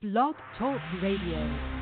[0.00, 1.77] Blog Talk Radio.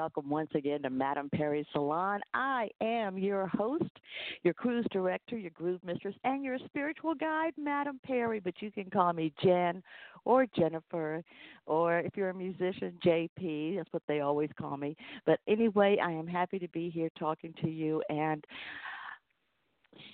[0.00, 2.20] Welcome once again to Madame Perry Salon.
[2.32, 3.90] I am your host,
[4.42, 8.40] your cruise director, your groove mistress, and your spiritual guide, Madame Perry.
[8.40, 9.82] But you can call me Jen
[10.24, 11.22] or Jennifer,
[11.66, 13.76] or if you're a musician, JP.
[13.76, 14.96] That's what they always call me.
[15.26, 18.42] But anyway, I am happy to be here talking to you and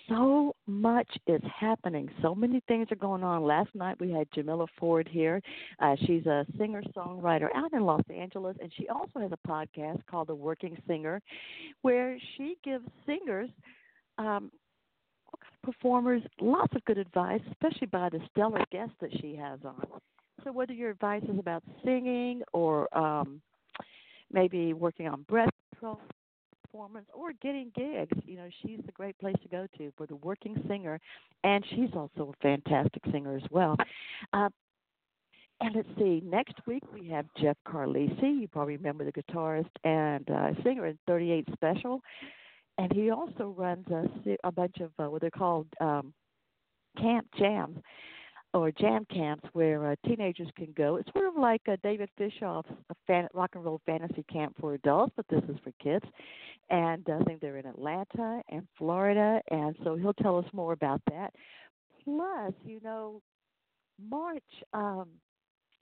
[0.08, 2.08] so much is happening.
[2.22, 3.44] So many things are going on.
[3.44, 5.40] Last night we had Jamila Ford here.
[5.80, 10.00] Uh, she's a singer songwriter out in Los Angeles, and she also has a podcast
[10.10, 11.20] called The Working Singer,
[11.82, 13.50] where she gives singers,
[14.18, 14.50] um,
[15.62, 19.86] performers, lots of good advice, especially by the stellar guests that she has on.
[20.44, 23.40] So whether your advice is about singing or um,
[24.32, 26.00] maybe working on breath control
[26.76, 30.16] performance or getting gigs, you know, she's the great place to go to for the
[30.16, 31.00] working singer,
[31.44, 33.76] and she's also a fantastic singer as well.
[34.32, 34.48] Uh,
[35.60, 38.40] and let's see, next week we have Jeff Carlisi.
[38.40, 42.00] You probably remember the guitarist and uh, singer in 38 Special.
[42.76, 46.12] And he also runs a, a bunch of uh, what they're called um,
[47.00, 47.78] camp jams
[48.56, 50.96] or jam camps where uh, teenagers can go.
[50.96, 52.70] It's sort of like David Fishof's
[53.06, 56.06] fan, rock and roll fantasy camp for adults, but this is for kids.
[56.70, 60.72] And uh, I think they're in Atlanta and Florida, and so he'll tell us more
[60.72, 61.34] about that.
[62.02, 63.20] Plus, you know,
[64.02, 64.42] March
[64.72, 65.08] um,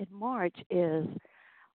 [0.00, 1.06] in March is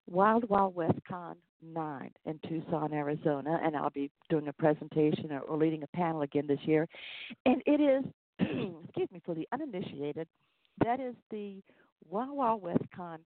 [0.06, 5.40] Wild Wild West Con 9 in Tucson, Arizona, and I'll be doing a presentation or,
[5.42, 6.88] or leading a panel again this year.
[7.46, 8.04] And it is,
[8.40, 10.28] excuse me, for the uninitiated–
[10.84, 11.62] that is the
[12.10, 13.20] Wild Wild West Con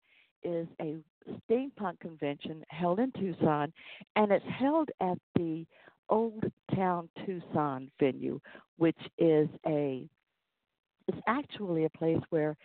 [0.43, 0.97] is a
[1.49, 3.71] steampunk convention held in Tucson,
[4.15, 5.65] and it's held at the
[6.09, 6.43] Old
[6.75, 8.39] Town Tucson venue,
[8.77, 10.07] which is a
[11.07, 12.55] it's actually a place where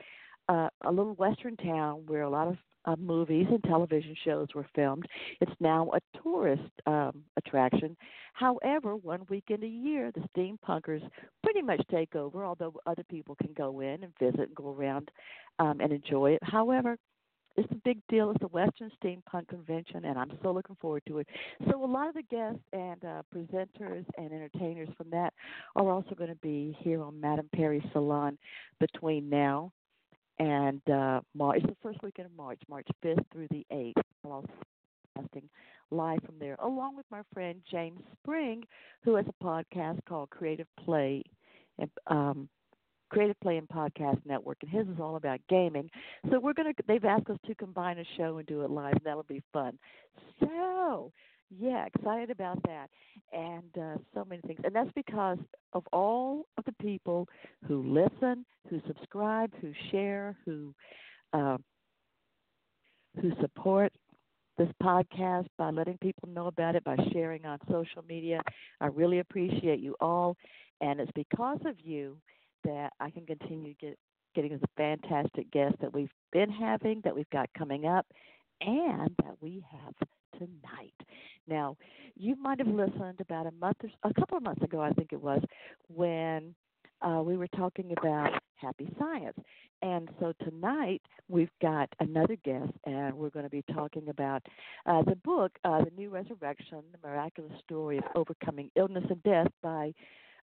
[0.49, 2.57] uh, a little western town where a lot of
[2.89, 5.07] uh, movies and television shows were filmed.
[5.41, 7.97] It's now a tourist um, attraction.
[8.33, 11.03] However, one weekend a year, the steampunkers
[11.43, 15.11] pretty much take over, although other people can go in and visit and go around
[15.59, 16.39] um, and enjoy it.
[16.43, 16.97] However,
[17.59, 18.31] it's a big deal.
[18.31, 21.27] It's the Western Steampunk Convention, and I'm so looking forward to it.
[21.69, 25.35] So, a lot of the guests and uh, presenters and entertainers from that
[25.75, 28.39] are also going to be here on Madame Perry Salon
[28.79, 29.73] between now
[30.39, 31.59] and uh, March.
[31.59, 34.03] It's the first weekend of March, March 5th through the 8th.
[34.25, 34.45] I'll
[35.19, 35.49] broadcasting
[35.91, 38.65] live from there, along with my friend James Spring,
[39.03, 41.23] who has a podcast called Creative Play,
[41.79, 42.49] and um,
[43.11, 45.91] Creative Play and Podcast Network, and his is all about gaming.
[46.31, 46.73] So we're gonna.
[46.87, 48.95] They've asked us to combine a show and do it live.
[48.95, 49.79] And that'll be fun.
[50.41, 51.13] So
[51.57, 52.91] yeah, excited about that,
[53.33, 54.61] and uh, so many things.
[54.65, 55.39] And that's because
[55.73, 57.27] of all of the people
[57.67, 60.75] who listen, who subscribe, who share, who
[61.33, 61.57] uh,
[63.21, 63.93] who support
[64.59, 68.43] this podcast by letting people know about it, by sharing on social media.
[68.81, 70.37] I really appreciate you all,
[70.81, 72.19] and it's because of you
[72.65, 73.97] that I can continue get,
[74.35, 78.07] getting the fantastic guests that we've been having, that we've got coming up,
[78.61, 79.95] and that we have
[80.33, 80.95] tonight.
[81.47, 81.77] Now,
[82.17, 85.13] you might have listened about a month or a couple of months ago, I think
[85.13, 85.43] it was,
[85.89, 86.55] when
[87.03, 89.39] uh, we were talking about happy science.
[89.83, 94.43] And so tonight we've got another guest, and we're going to be talking about
[94.87, 99.47] uh, the book, uh, The New Resurrection The Miraculous Story of Overcoming Illness and Death
[99.63, 99.93] by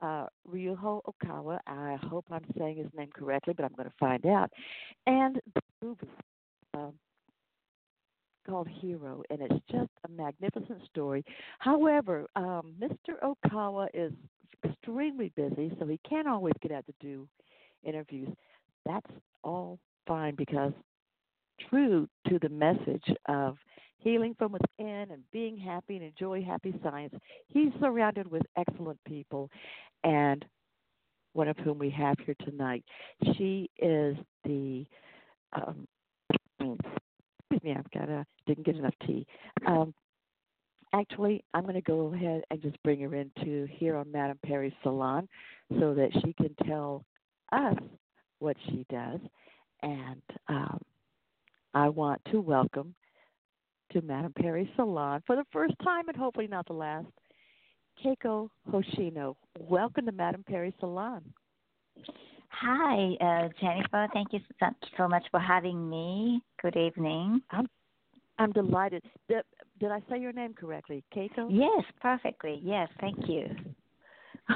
[0.01, 1.59] uh, Ryuho Okawa.
[1.67, 4.51] I hope I'm saying his name correctly, but I'm going to find out.
[5.06, 6.07] And the movie.
[6.74, 6.94] Um,
[8.47, 11.23] called Hero, and it's just a magnificent story.
[11.59, 13.15] However, um, Mr.
[13.23, 14.13] Okawa is
[14.65, 17.27] extremely busy, so he can't always get out to do
[17.83, 18.29] interviews.
[18.85, 19.11] That's
[19.44, 20.73] all fine because
[21.69, 23.57] true to the message of
[23.97, 27.13] healing from within and being happy and enjoy happy science,
[27.47, 29.50] he's surrounded with excellent people,
[30.03, 30.45] and
[31.33, 32.83] one of whom we have here tonight.
[33.35, 34.85] She is the
[35.53, 35.88] um,
[37.49, 39.25] excuse me, I've got a didn't get enough tea.
[39.65, 39.94] Um,
[40.94, 44.73] actually, I'm going to go ahead and just bring her into here on Madame Perry's
[44.83, 45.27] salon
[45.79, 47.05] so that she can tell
[47.51, 47.75] us
[48.39, 49.19] what she does.
[49.83, 50.81] And um,
[51.73, 52.95] I want to welcome
[53.93, 57.07] to Madame Perry's Salon for the first time and hopefully not the last,
[58.03, 59.35] Keiko Hoshino.
[59.59, 61.23] Welcome to Madame Perry's Salon.
[62.49, 64.07] Hi, uh, Jennifer.
[64.13, 64.39] Thank you
[64.97, 66.41] so much for having me.
[66.61, 67.41] Good evening.
[67.51, 67.67] I'm
[68.39, 69.03] I'm delighted.
[69.27, 69.44] Did,
[69.79, 71.47] did I say your name correctly, Keiko?
[71.49, 72.59] Yes, perfectly.
[72.63, 73.47] Yes, thank you.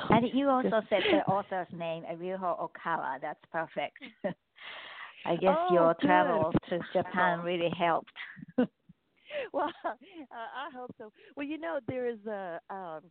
[0.09, 3.19] and you also said the author's name, Ryuho Okawa.
[3.21, 3.97] That's perfect.
[5.25, 6.07] I guess oh, your good.
[6.07, 8.11] travels to Japan really helped.
[9.53, 9.94] well, uh,
[10.31, 11.11] I hope so.
[11.35, 12.59] Well, you know, there is a.
[12.69, 13.01] Um,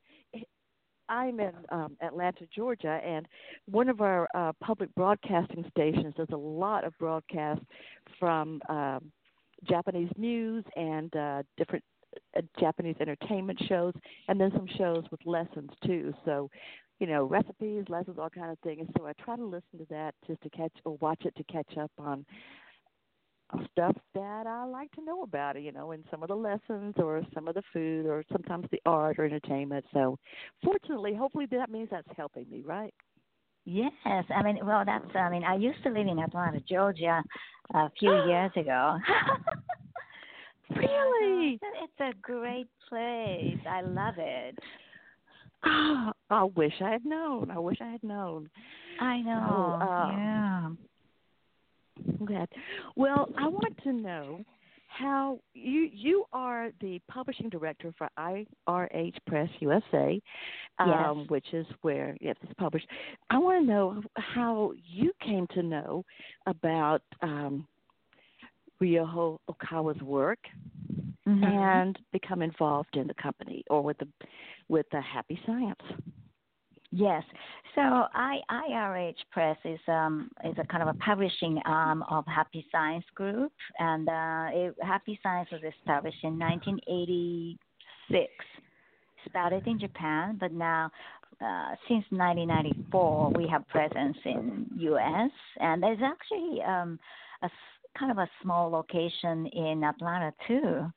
[1.10, 3.26] I'm in um, Atlanta, Georgia, and
[3.68, 7.64] one of our uh, public broadcasting stations does a lot of broadcasts
[8.18, 9.10] from um,
[9.68, 11.84] Japanese news and uh, different
[12.36, 13.92] uh, Japanese entertainment shows,
[14.28, 16.14] and then some shows with lessons too.
[16.24, 16.48] So,
[17.00, 18.88] you know, recipes, lessons, all kind of things.
[18.96, 21.76] So I try to listen to that just to catch or watch it to catch
[21.76, 22.24] up on
[23.72, 26.94] stuff that I like to know about it, you know, in some of the lessons
[26.96, 29.84] or some of the food or sometimes the art or entertainment.
[29.92, 30.18] So,
[30.62, 32.94] fortunately, hopefully that means that's helping me, right?
[33.64, 35.04] Yes, I mean, well, that's.
[35.14, 37.22] I mean, I used to live in Atlanta, Georgia,
[37.74, 38.98] a few years ago.
[40.76, 41.60] really?
[41.82, 43.58] It's a great place.
[43.68, 44.58] I love it.
[45.64, 47.50] Oh, I wish I had known.
[47.50, 48.48] I wish I had known.
[49.00, 49.76] I know.
[49.80, 50.70] So, uh, yeah.
[52.24, 52.48] Good.
[52.96, 54.44] Well, I want to know
[54.86, 60.20] how you you are the publishing director for IRH Press USA,
[60.78, 61.30] um, yes.
[61.30, 62.86] which is where yes, it's published.
[63.30, 66.04] I want to know how you came to know
[66.46, 67.66] about um,
[68.82, 70.40] Ryuho Okawa's work
[71.26, 71.44] mm-hmm.
[71.44, 74.08] and become involved in the company or with the
[74.68, 75.80] with the Happy Science.
[76.92, 77.22] Yes.
[77.76, 82.66] So I, IRH Press is um is a kind of a publishing arm of Happy
[82.72, 88.28] Science Group, and uh, it, Happy Science was established in 1986.
[89.28, 90.90] Started in Japan, but now
[91.40, 95.30] uh, since 1994 we have presence in U.S.
[95.60, 96.98] and there's actually um,
[97.42, 97.50] a
[97.96, 100.90] kind of a small location in Atlanta too,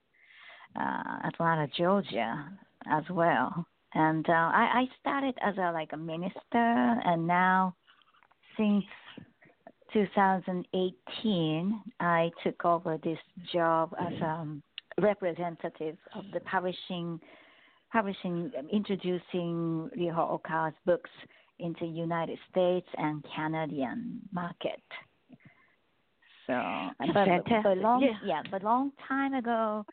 [0.80, 2.50] uh, Atlanta, Georgia,
[2.90, 7.76] as well and uh, I, I started as a like a minister, and now
[8.58, 8.84] since
[9.94, 13.20] 2018, I took over this
[13.52, 14.64] job as a um,
[15.00, 17.20] representative of the publishing,
[17.92, 21.12] publishing, um, introducing Ryuho Okawa's books
[21.60, 24.82] into United States and Canadian market.
[26.48, 26.54] So,
[27.14, 27.28] but,
[27.64, 28.18] but long, yeah.
[28.26, 29.86] yeah, but long time ago,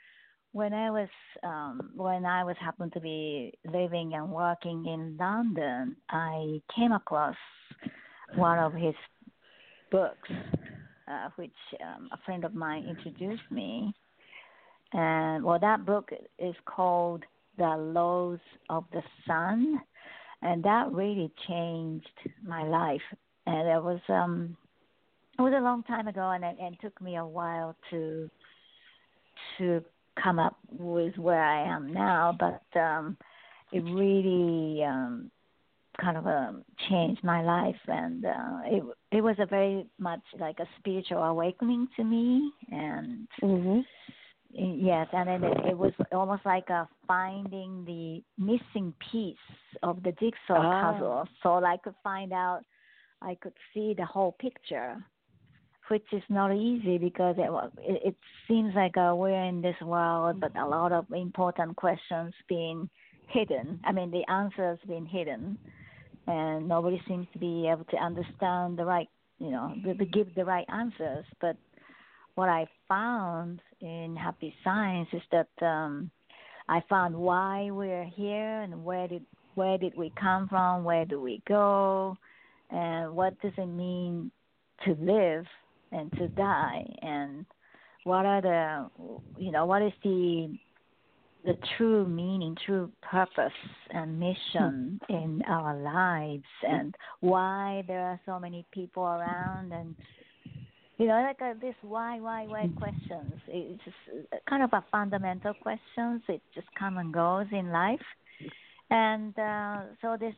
[0.52, 1.08] when I was
[1.44, 7.36] um, when I was happened to be living and working in London, I came across
[8.34, 8.94] one of his
[9.90, 10.28] books,
[11.08, 11.52] uh, which
[11.82, 13.94] um, a friend of mine introduced me.
[14.92, 17.24] And well, that book is called
[17.56, 19.80] The Laws of the Sun,
[20.42, 22.08] and that really changed
[22.44, 23.00] my life.
[23.46, 24.56] And it was um,
[25.38, 28.28] it was a long time ago, and it, and it took me a while to
[29.58, 29.84] to
[30.22, 33.16] come up with where I am now, but um,
[33.72, 35.30] it really um,
[36.00, 38.82] kind of um, changed my life, and uh, it
[39.12, 43.80] it was a very much like a spiritual awakening to me, and mm-hmm.
[44.52, 49.36] yes, and then it, it was almost like a finding the missing piece
[49.82, 50.92] of the jigsaw ah.
[50.92, 52.62] puzzle, so I could find out,
[53.22, 54.96] I could see the whole picture
[55.90, 57.50] which is not easy because it,
[58.04, 58.14] it,
[58.46, 62.88] seems like uh, we're in this world, but a lot of important questions being
[63.26, 63.80] hidden.
[63.84, 65.58] I mean, the answers being hidden,
[66.28, 69.08] and nobody seems to be able to understand the right,
[69.40, 71.24] you know, to, to give the right answers.
[71.40, 71.56] But
[72.36, 76.08] what I found in Happy Science is that um,
[76.68, 79.24] I found why we're here and where did
[79.56, 82.16] where did we come from, where do we go,
[82.70, 84.30] and what does it mean
[84.84, 85.44] to live
[85.92, 86.84] and to die.
[87.02, 87.46] And
[88.04, 88.90] what are the
[89.38, 90.56] you know what is the
[91.44, 93.52] the true meaning true purpose
[93.90, 95.14] and mission hmm.
[95.14, 96.44] in our lives?
[96.66, 99.72] And why there are so many people around?
[99.72, 99.94] And
[100.98, 102.78] you know like uh, this why why why hmm.
[102.78, 103.32] questions.
[103.48, 103.96] It's just
[104.32, 108.00] uh, kind of a fundamental questions it just come and goes in life.
[108.90, 110.34] And uh, so this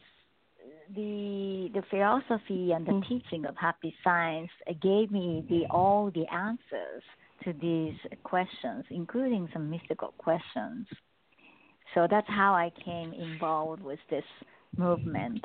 [0.95, 3.09] the the philosophy and the mm.
[3.09, 4.51] teaching of happy science
[4.83, 7.03] gave me the all the answers
[7.45, 10.87] to these questions, including some mystical questions.
[11.95, 14.25] So that's how I came involved with this
[14.77, 15.45] movement.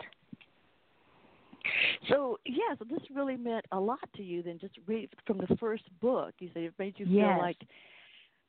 [2.09, 4.43] So yeah, so this really meant a lot to you.
[4.43, 6.33] Then just read from the first book.
[6.39, 7.57] You said it made you feel like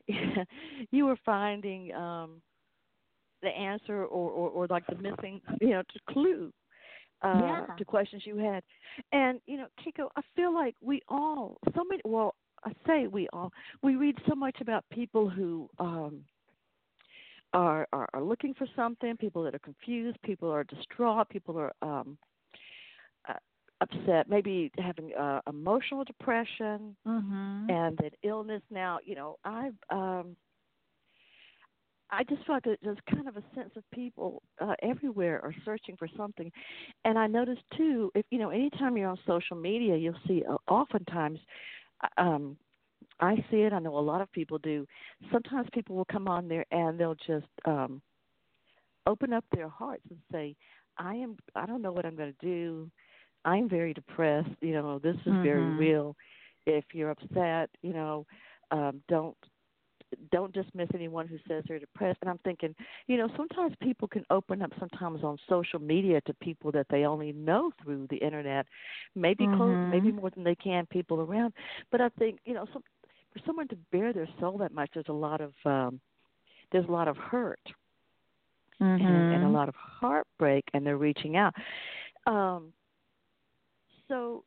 [0.91, 2.41] you were finding um
[3.43, 6.53] the answer or, or, or like the missing, you know, clue
[7.23, 7.67] uh, Yeah.
[7.77, 8.63] to questions you had.
[9.13, 12.01] And you know, Keiko, I feel like we all, so many.
[12.05, 12.35] Well,
[12.65, 13.53] I say we all.
[13.83, 16.25] We read so much about people who um,
[17.53, 19.17] are, are are looking for something.
[19.17, 20.19] People that are confused.
[20.23, 21.29] People are distraught.
[21.29, 22.19] People are um,
[23.29, 23.35] uh,
[23.81, 24.29] upset.
[24.29, 27.71] Maybe having uh, emotional depression Mhm.
[27.71, 30.35] and that illness now you know i've um
[32.11, 35.97] i just felt that there's kind of a sense of people uh, everywhere are searching
[35.97, 36.51] for something.
[37.05, 40.57] And i noticed too if you know anytime you're on social media you'll see uh,
[40.73, 41.39] oftentimes
[42.05, 42.57] uh, um
[43.21, 44.87] i see it i know a lot of people do.
[45.33, 48.01] Sometimes people will come on there and they'll just um
[49.07, 50.55] open up their hearts and say
[50.99, 52.91] i am i don't know what i'm going to do.
[53.45, 54.51] I'm very depressed.
[54.61, 55.73] You know this is very Mhm.
[55.73, 56.17] real.
[56.67, 58.27] If you're upset, you know,
[58.71, 59.37] um, don't
[60.31, 62.19] don't dismiss anyone who says they're depressed.
[62.21, 62.75] And I'm thinking,
[63.07, 67.05] you know, sometimes people can open up sometimes on social media to people that they
[67.05, 68.67] only know through the internet,
[69.15, 69.91] maybe close, Mhm.
[69.91, 71.53] maybe more than they can people around.
[71.91, 72.83] But I think, you know, some,
[73.33, 76.01] for someone to bare their soul that much, there's a lot of um,
[76.71, 77.61] there's a lot of hurt
[78.81, 79.01] Mhm.
[79.01, 81.55] and, and a lot of heartbreak, and they're reaching out.
[82.27, 82.73] Um,
[84.07, 84.45] so,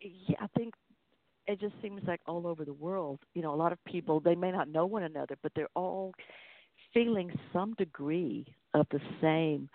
[0.00, 0.74] yeah, I think
[1.46, 4.34] it just seems like all over the world, you know, a lot of people they
[4.34, 6.12] may not know one another, but they're all
[6.92, 9.68] feeling some degree of the same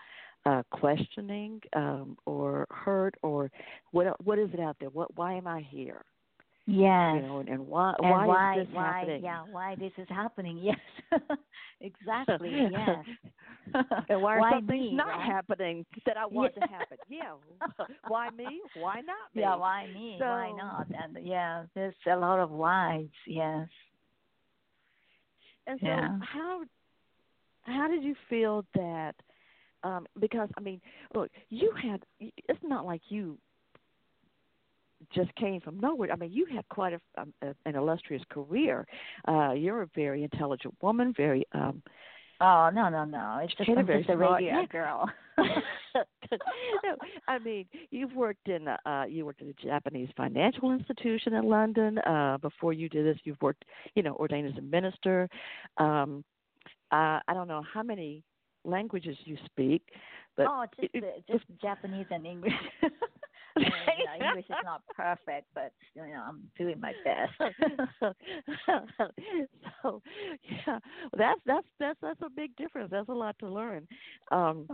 [0.46, 3.50] uh questioning um or hurt or
[3.92, 4.88] what what is it out there?
[4.88, 6.04] What why am i here
[6.70, 7.12] Yes.
[7.12, 9.92] you know and, and why and why, why is this why happening yeah why this
[9.98, 10.78] is happening yes
[11.80, 13.04] exactly yes
[14.08, 15.24] and why, are Why some things me, not right?
[15.24, 16.54] happening that i want Yeah.
[16.54, 17.32] to happen yeah
[18.06, 22.38] why me why not me yeah why me why not and yeah there's a lot
[22.38, 23.68] of whys yes
[25.66, 26.18] And so Yeah.
[26.20, 26.62] how
[27.62, 29.14] how did you feel that
[29.82, 30.80] um because I mean,
[31.14, 33.38] look, you had it's not like you
[35.14, 36.12] just came from nowhere.
[36.12, 38.86] I mean, you had quite a, um, a an illustrious career.
[39.26, 41.82] Uh you're a very intelligent woman, very um
[42.40, 44.64] oh no no no it's just I'm very just a yeah.
[44.70, 45.10] girl
[46.84, 51.34] no, I mean, you've worked in uh, uh you worked at a Japanese financial institution
[51.34, 51.98] in London.
[51.98, 53.64] Uh before you did this, you've worked,
[53.94, 55.28] you know, ordained as a minister.
[55.78, 56.24] Um
[56.92, 58.22] uh I don't know how many
[58.64, 59.82] languages you speak,
[60.36, 62.52] but oh just it- just Japanese and English
[63.56, 63.68] I mean,
[64.20, 67.32] you English is not perfect but you know I'm doing my best
[69.82, 70.02] so
[70.66, 70.78] yeah,
[71.16, 72.90] that's that's that's that's a big difference.
[72.90, 73.86] That's a lot to learn.
[74.30, 74.66] Um,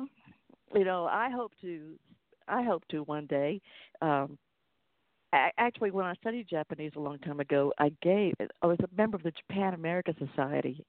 [0.75, 1.95] you know, I hope to,
[2.49, 3.61] I hope to one day.
[4.03, 4.39] Um,
[5.33, 8.35] actually, when I studied Japanese a long time ago, I gave.
[8.63, 10.85] I was a member of the Japan America Society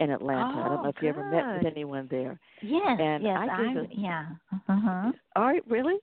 [0.00, 0.60] in Atlanta.
[0.64, 2.38] I don't Oh, know if you ever met with anyone there.
[2.60, 4.26] yes And yes I gave I a- yeah
[4.68, 5.96] uh-huh All right, really?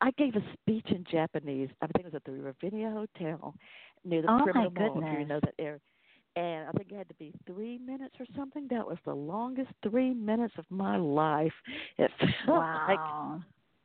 [0.00, 1.70] I gave a speech in Japanese.
[1.80, 3.54] I think it was at the Ravinia Hotel
[4.04, 5.80] near the Oh, my Perimeter Mall, if you know that area.
[6.36, 8.66] And I think it had to be three minutes or something.
[8.70, 11.52] That was the longest three minutes of my life.
[11.98, 12.10] It
[12.46, 13.40] felt like wow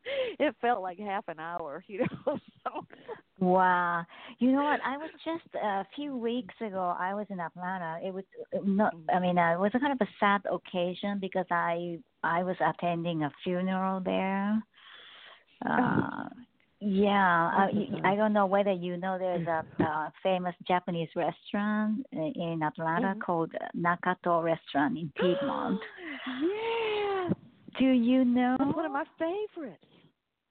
[0.39, 2.39] it felt like half an hour, you know.
[2.63, 2.85] So
[3.39, 4.03] Wow.
[4.39, 4.79] You know what?
[4.83, 6.95] I was just a few weeks ago.
[6.99, 7.99] I was in Atlanta.
[8.03, 8.23] It was
[8.55, 8.95] uh, not.
[9.13, 12.55] I mean, uh, it was a kind of a sad occasion because I I was
[12.59, 14.61] attending a funeral there.
[15.65, 16.29] Uh,
[16.79, 17.51] yeah.
[17.55, 19.17] I'm I, don't know whether you know.
[19.19, 23.21] There's a uh, famous Japanese restaurant in Atlanta Mhm.
[23.21, 25.79] called Nakato Restaurant in Piedmont.
[26.41, 27.33] yes,
[27.79, 28.55] Do you know?
[28.59, 29.83] that's one of my favorites.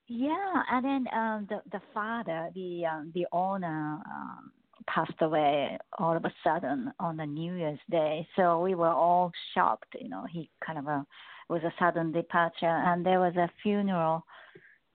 [0.09, 4.53] Yeah, and then um the the father, the um the owner um
[4.87, 8.27] passed away all of a sudden on the New Year's Day.
[8.37, 11.05] So we were all shocked, you know, he kind of a
[11.49, 14.25] was a sudden departure and there was a funeral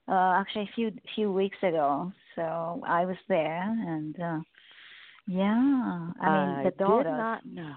[0.07, 2.11] uh actually a few few weeks ago.
[2.35, 4.39] So I was there and uh
[5.27, 7.09] yeah, I mean the daughter.
[7.09, 7.75] I did not know.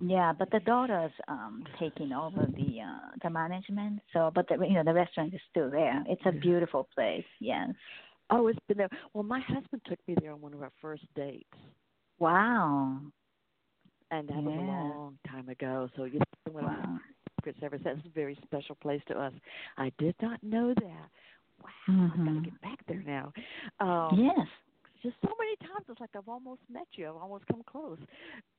[0.00, 4.00] Yeah, but the daughter's um taking over the uh the management.
[4.12, 6.02] So, but the you know the restaurant is still there.
[6.06, 7.24] It's a beautiful place.
[7.40, 7.70] Yes.
[8.30, 8.88] Oh, it's been there.
[9.14, 11.46] Well, my husband took me there on one of our first dates.
[12.18, 12.98] Wow.
[14.10, 15.88] and that was a long time ago.
[15.96, 16.98] So you know, Wow.
[17.40, 17.98] secrets ever since.
[17.98, 19.32] It's a very special place to us.
[19.76, 21.10] I did not know that.
[21.62, 23.32] Wow, I've got to get back there now.
[23.80, 24.46] Um, Yes.
[25.02, 27.08] Just so many times, it's like I've almost met you.
[27.08, 27.98] I've almost come close,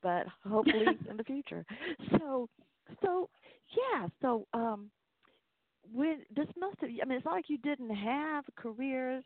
[0.02, 1.64] but hopefully in the future.
[2.18, 2.48] So,
[3.02, 3.28] so
[3.76, 4.08] yeah.
[4.22, 4.90] So, um,
[5.92, 9.24] when this must have I mean it's not like you didn't have careers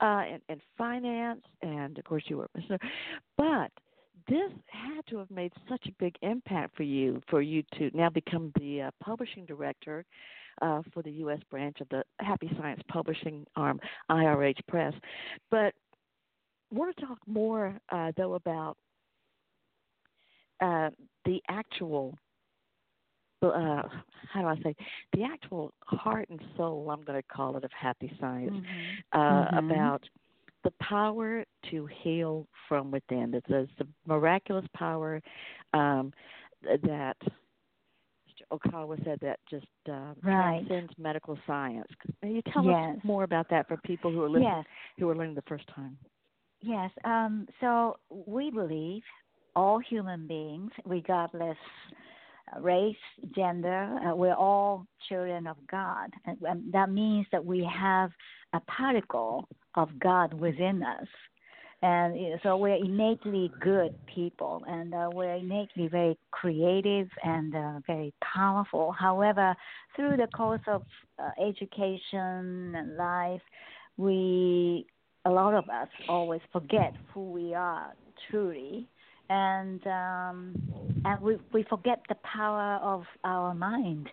[0.00, 2.48] uh in, in finance and of course you were
[3.36, 3.72] but
[4.28, 8.08] this had to have made such a big impact for you for you to now
[8.08, 10.04] become the uh, publishing director
[10.62, 11.40] uh, for the U.S.
[11.50, 13.80] branch of the Happy Science Publishing arm,
[14.10, 14.94] IRH Press.
[15.50, 15.74] But
[16.74, 18.76] want to talk more uh, though about
[20.60, 20.90] uh,
[21.24, 22.16] the actual
[23.42, 23.82] uh,
[24.32, 24.74] how do I say
[25.12, 29.20] the actual heart and soul I'm going to call it of happy science mm-hmm.
[29.20, 29.70] Uh, mm-hmm.
[29.70, 30.02] about
[30.64, 33.34] the power to heal from within.
[33.34, 35.20] It's, it's the miraculous power
[35.74, 36.10] um,
[36.62, 38.58] that Mr.
[38.58, 40.66] Okawa said that just uh, right.
[40.66, 41.88] transcends medical science.
[42.22, 42.96] Can you tell yes.
[42.96, 44.64] us more about that for people who are listening, yes.
[44.98, 45.98] who are learning the first time?
[46.64, 46.90] Yes.
[47.04, 49.02] Um, so we believe
[49.54, 51.58] all human beings, regardless
[52.60, 52.96] race,
[53.34, 56.10] gender, uh, we're all children of God.
[56.24, 58.10] And, that means that we have
[58.54, 61.06] a particle of God within us.
[61.82, 68.14] And so we're innately good people, and uh, we're innately very creative and uh, very
[68.22, 68.90] powerful.
[68.98, 69.54] However,
[69.94, 70.82] through the course of
[71.18, 73.42] uh, education and life,
[73.98, 74.86] we
[75.24, 77.92] a lot of us always forget who we are
[78.30, 78.86] truly.
[79.30, 80.54] And um,
[81.06, 84.10] and we we forget the power of our mind,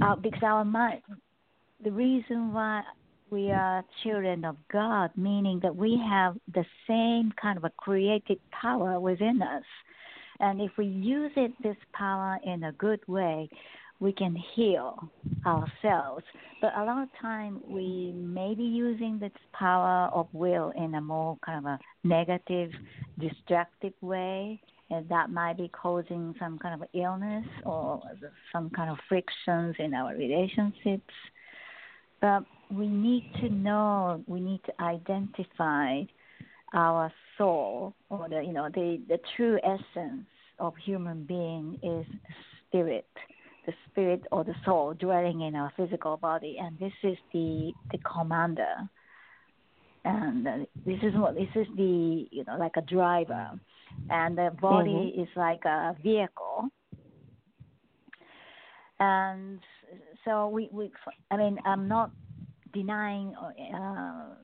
[0.00, 1.02] uh, because our mind,
[1.84, 2.82] the reason why
[3.28, 8.38] we are children of God, meaning that we have the same kind of a creative
[8.50, 9.64] power within us,
[10.40, 13.46] and if we use it this power in a good way,
[14.00, 14.98] we can heal
[15.46, 16.24] ourselves.
[16.60, 21.00] But a lot of time we may be using this power of will in a
[21.00, 22.70] more kind of a negative,
[23.18, 28.02] destructive way, and that might be causing some kind of illness or
[28.52, 31.14] some kind of frictions in our relationships.
[32.20, 36.02] But we need to know, we need to identify
[36.72, 40.24] our soul or the you know the the true essence
[40.60, 42.06] of human being is
[42.68, 43.08] spirit
[43.66, 47.98] the spirit or the soul dwelling in our physical body, and this is the the
[47.98, 48.88] commander.
[50.04, 53.50] And uh, this is what this is the you know like a driver,
[54.08, 55.22] and the body mm-hmm.
[55.22, 56.68] is like a vehicle.
[58.98, 59.60] And
[60.24, 60.90] so we we
[61.30, 62.10] I mean I'm not
[62.72, 63.34] denying
[63.74, 64.34] uh,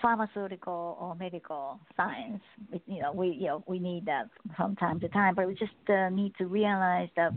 [0.00, 2.42] pharmaceutical or medical science.
[2.86, 5.72] You know, we you know we need that from time to time, but we just
[5.88, 7.32] uh, need to realize that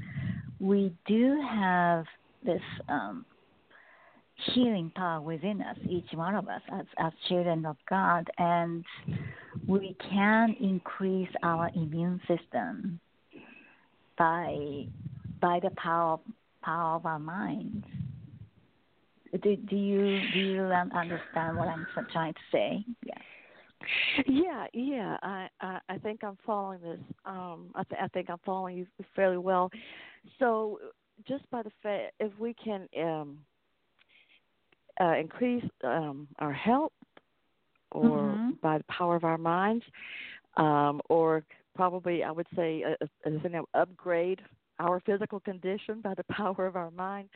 [0.61, 2.05] we do have
[2.45, 3.25] this um,
[4.53, 8.85] healing power within us, each one of us, as, as children of God, and
[9.67, 12.99] we can increase our immune system
[14.17, 14.85] by
[15.41, 16.19] by the power
[16.63, 17.85] power of our minds.
[19.31, 22.85] Do, do you do you understand what I'm trying to say?
[23.03, 23.13] Yeah.
[24.25, 25.17] Yeah, yeah.
[25.21, 26.99] I, I I think I'm following this.
[27.25, 29.69] Um, I, th- I think I'm following you fairly well.
[30.39, 30.79] So,
[31.27, 33.37] just by the fact, if we can um,
[34.99, 36.91] uh, increase um, our health,
[37.91, 38.51] or mm-hmm.
[38.61, 39.83] by the power of our minds,
[40.57, 41.43] um, or
[41.75, 44.41] probably I would say a, a, a, upgrade
[44.79, 47.29] our physical condition by the power of our mind.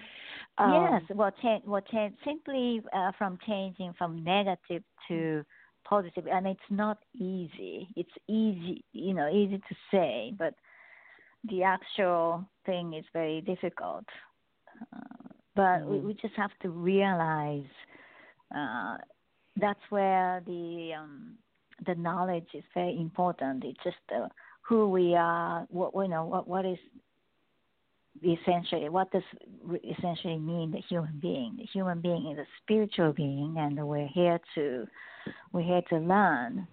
[0.58, 5.46] Um, yes, well, change, well, change simply uh, from changing from negative to
[5.86, 7.88] positive, and it's not easy.
[7.96, 10.54] It's easy, you know, easy to say, but
[11.50, 14.06] the actual thing is very difficult.
[14.94, 15.92] Uh, but mm-hmm.
[15.92, 17.64] we, we just have to realize
[18.56, 18.98] uh,
[19.58, 21.36] that's where the um,
[21.86, 23.64] the knowledge is very important.
[23.64, 24.28] It's just uh,
[24.62, 26.78] who we are, what you know, what what is
[28.24, 29.24] essentially what does
[29.84, 31.56] essentially mean the human being.
[31.58, 34.88] The human being is a spiritual being, and we're here to
[35.52, 36.68] we're here to learn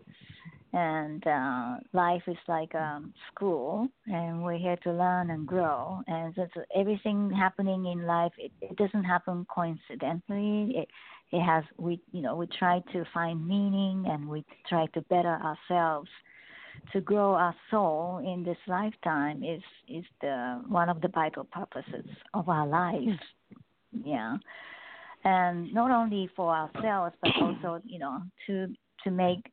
[0.75, 6.01] and uh, life is like um, school, and we're here to learn and grow.
[6.07, 10.79] And so, so everything happening in life, it, it doesn't happen coincidentally.
[10.79, 10.89] It,
[11.31, 15.41] it has we you know we try to find meaning and we try to better
[15.43, 16.09] ourselves
[16.93, 22.07] to grow our soul in this lifetime is is the one of the vital purposes
[22.35, 23.19] of our life.
[23.95, 24.01] Hmm.
[24.05, 24.37] Yeah,
[25.25, 28.69] and not only for ourselves but also you know to
[29.05, 29.51] to make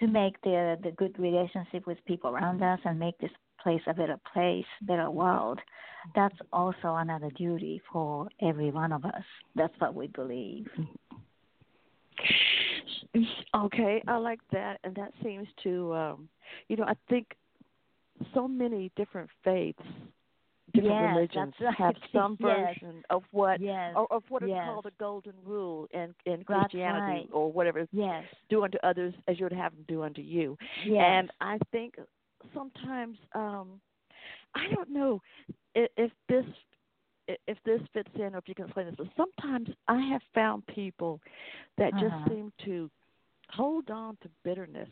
[0.00, 3.30] to make the the good relationship with people around us and make this
[3.62, 5.60] place a better place, better world.
[6.14, 9.24] That's also another duty for every one of us.
[9.54, 10.66] That's what we believe.
[10.74, 10.82] Hmm.
[13.54, 16.28] Okay, I like that, and that seems to, um,
[16.68, 17.26] you know, I think
[18.34, 19.82] so many different faiths
[20.72, 21.74] different yes, religions right.
[21.74, 22.76] have some yes.
[22.80, 23.92] version of what yes.
[23.96, 24.64] or of what is yes.
[24.66, 27.28] called the golden rule in in Christianity right.
[27.32, 27.86] or whatever.
[27.92, 28.24] Yes.
[28.48, 30.56] Do unto others as you would have them do unto you.
[30.86, 31.02] Yes.
[31.04, 31.94] And I think
[32.54, 33.80] sometimes um
[34.54, 35.20] I don't know
[35.74, 36.44] if, if this
[37.28, 40.66] if this fits in or if you can explain this, but sometimes I have found
[40.66, 41.20] people
[41.78, 42.08] that Uh-huh.
[42.08, 42.90] just seem to
[43.52, 44.88] hold on to bitterness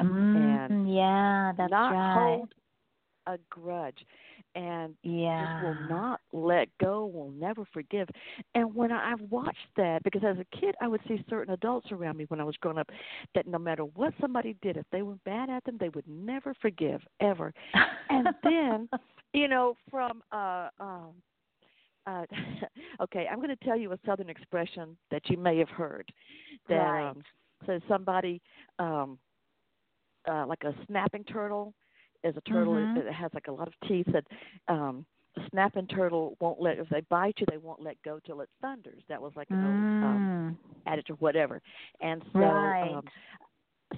[0.00, 2.14] Mm, and yeah, that's not right.
[2.14, 2.54] hold
[3.26, 3.98] a grudge
[4.54, 5.46] and yeah.
[5.46, 8.08] just will not let go, will never forgive.
[8.54, 11.92] And when I, I've watched that, because as a kid, I would see certain adults
[11.92, 12.88] around me when I was growing up
[13.34, 16.54] that no matter what somebody did, if they were bad at them, they would never
[16.62, 17.52] forgive ever.
[18.08, 18.88] And then,
[19.34, 21.10] you know, from uh, um,
[22.06, 22.24] uh,
[23.02, 26.10] okay, I'm going to tell you a Southern expression that you may have heard.
[26.68, 27.10] That Right.
[27.10, 27.22] um,
[27.66, 28.40] says somebody
[28.78, 29.18] um,
[30.30, 31.74] uh, like a snapping turtle
[32.24, 32.92] is a turtle Mhm.
[32.94, 34.24] that has like a lot of teeth that
[34.68, 35.04] um
[35.36, 38.48] a snapping turtle won't let if they bite you they won't let go till it
[38.60, 41.60] thunders that was like an old um Mm, adage or whatever
[42.00, 42.82] and so right.
[42.82, 43.10] um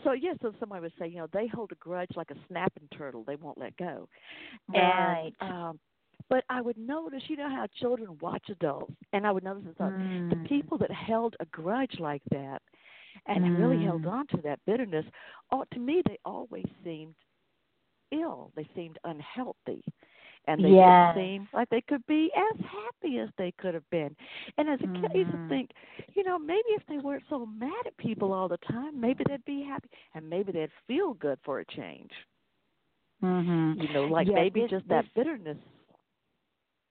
[0.05, 2.89] so yes so somebody would say you know they hold a grudge like a snapping
[2.97, 4.09] turtle they won't let go
[4.69, 5.35] right.
[5.41, 5.79] and um
[6.29, 9.77] but i would notice you know how children watch adults and i would notice and
[9.77, 9.95] thought
[10.31, 10.49] the Mm.
[10.49, 12.61] people that held a grudge like that
[13.27, 14.13] and really held Mm.
[14.13, 15.07] on to that bitterness,
[15.51, 17.15] oh, to me, they always seemed
[18.11, 18.51] ill.
[18.57, 19.85] They seemed unhealthy.
[20.47, 21.15] And they Yes.
[21.15, 24.17] didn't like they could be as happy as they could have been.
[24.57, 25.49] And as a kid, I used to Mhm.
[25.51, 25.71] think,
[26.15, 29.45] you know, maybe if they weren't so mad at people all the time, maybe they'd
[29.45, 32.13] be happy and maybe they'd feel good for a change.
[33.23, 33.83] Mhm.
[33.83, 35.59] You know, like Yeah, maybe this- just that this- bitterness.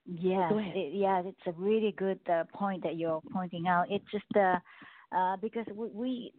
[0.07, 0.75] Ahead.
[0.75, 3.89] it, yeah, it's a really good uh, point that you're pointing out.
[3.91, 4.59] It's just uh,
[5.15, 6.33] uh, because we, we,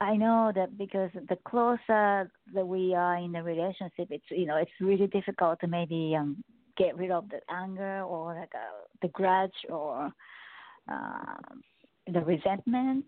[0.00, 4.56] I know that because the closer that we are in a relationship, it's you know
[4.56, 6.42] it's really difficult to maybe um,
[6.76, 10.10] get rid of the anger or like uh, the grudge or
[10.90, 11.34] uh,
[12.12, 13.06] the resentment.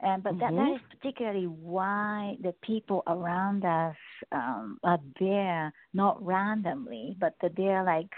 [0.00, 0.74] And but that, that Mhm.
[0.74, 3.96] is particularly why the people around us
[4.32, 8.10] um, are there not randomly, but that they're like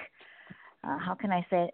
[0.85, 1.71] uh, how can I say,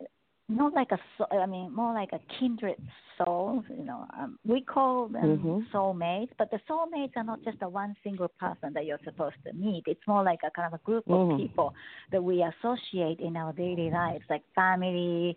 [0.49, 2.77] not like a, soul, I mean, more like a kindred
[3.19, 3.65] soul.
[3.69, 5.67] You know, um, we call them Mhm.
[5.73, 9.53] soulmates, but the soulmates are not just a one single person that you're supposed to
[9.55, 9.85] meet.
[9.87, 11.37] It's more like a kind of a group of Mhm.
[11.37, 11.75] people
[12.13, 15.37] that we associate in our daily lives, like family,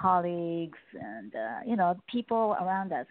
[0.00, 3.06] colleagues, and uh, you know, people around us.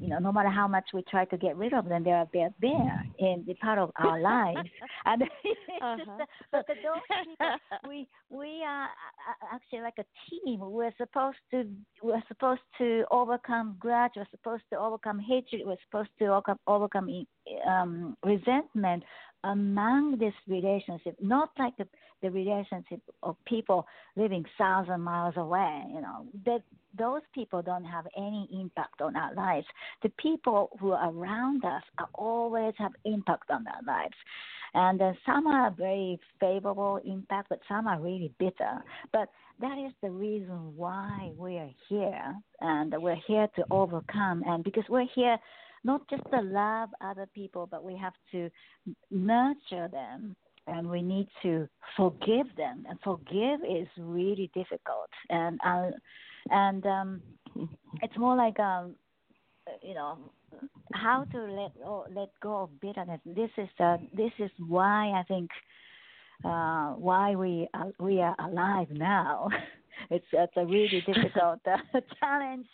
[0.00, 2.54] You know, no matter how much we try to get rid of them, they're they're
[2.60, 4.68] there in the part of our lives.
[5.04, 5.22] And
[5.82, 6.12] Uh-huh.
[6.12, 7.56] uh, but the, those people,
[7.88, 10.60] we we are uh, actually like a team.
[10.60, 11.68] We're supposed to
[12.02, 14.12] we're supposed to overcome grudge.
[14.16, 15.62] We're supposed to overcome hatred.
[15.64, 17.26] We're supposed to overcome overcome
[17.68, 19.02] um, resentment
[19.44, 21.16] among this relationship.
[21.20, 21.86] Not like the
[22.22, 25.82] the relationship of people living thousand miles away.
[25.88, 26.62] You know that
[26.96, 29.66] those people don't have any impact on our lives.
[30.02, 34.14] The people who are around us are always have impact on our lives.
[34.74, 38.82] And some are very favorable impact, but some are really bitter.
[39.12, 39.28] But
[39.60, 44.42] that is the reason why we are here, and we're here to overcome.
[44.46, 45.36] And because we're here
[45.84, 48.50] not just to love other people, but we have to
[49.10, 52.84] nurture them and we need to forgive them.
[52.88, 55.10] And forgive is really difficult.
[55.28, 55.90] And uh,
[56.50, 57.22] and um
[58.02, 58.94] it's more like um
[59.82, 60.18] you know
[60.94, 63.20] how to let oh, let go of bitterness.
[63.24, 65.50] This is uh, this is why i think
[66.44, 69.48] uh why we are, we are alive now.
[70.10, 72.66] It's it's a really difficult uh, challenge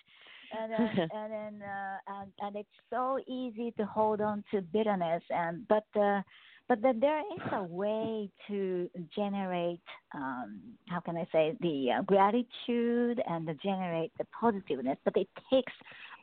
[0.57, 5.23] and then and then uh, and and it's so easy to hold on to bitterness
[5.31, 6.21] and but uh
[6.69, 9.81] but that there is a way to generate
[10.15, 15.29] um, how can I say the uh, gratitude and to generate the positiveness, but it
[15.51, 15.73] takes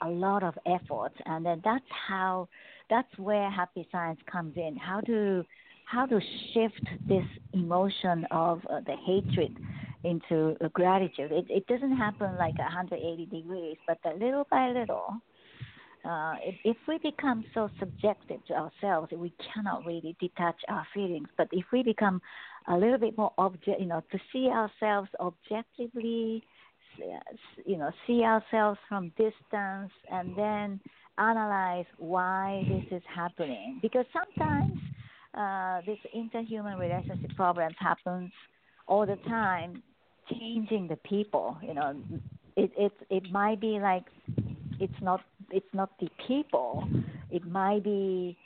[0.01, 2.47] a lot of effort, and then that's how
[2.89, 4.75] that's where happy science comes in.
[4.77, 5.43] How to
[5.85, 6.19] how to
[6.53, 9.55] shift this emotion of uh, the hatred
[10.05, 11.31] into gratitude.
[11.31, 15.21] It, it doesn't happen like 180 degrees, but little by little
[16.05, 21.27] uh, if, if we become so subjective to ourselves, we cannot really detach our feelings.
[21.35, 22.21] But if we become
[22.67, 26.43] a little bit more object, you know, to see ourselves objectively,
[27.65, 30.79] you know, see ourselves from distance, and then
[31.17, 33.79] analyze why this is happening.
[33.81, 34.77] Because sometimes
[35.33, 38.31] uh, this interhuman relationship problems happens
[38.87, 39.81] all the time,
[40.29, 41.57] changing the people.
[41.61, 41.95] You know,
[42.55, 44.03] it it it might be like
[44.79, 46.83] it's not it's not the people.
[47.31, 48.37] It might be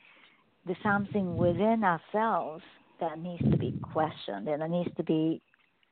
[0.66, 2.64] the something within ourselves
[3.00, 5.42] that needs to be questioned and it needs to be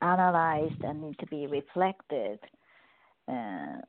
[0.02, 2.40] analyzed and need to be reflected.
[3.28, 3.82] Uh,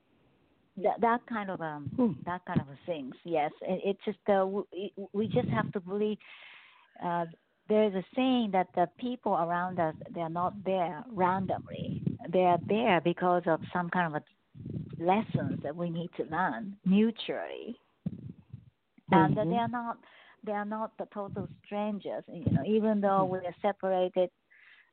[0.82, 2.12] that that kind of um Hmm.
[2.26, 3.14] that kind of things.
[3.24, 6.18] Yes, it, it's just uh, we, we just have to believe.
[7.04, 7.26] Uh,
[7.68, 12.02] there's a saying that the people around us they are not there randomly.
[12.32, 16.76] They are there because of some kind of a lessons that we need to learn
[16.84, 17.78] mutually,
[19.12, 19.50] and that Mhm.
[19.50, 19.98] they are not
[20.44, 22.24] they are not the total strangers.
[22.28, 24.30] You know, even though we are separated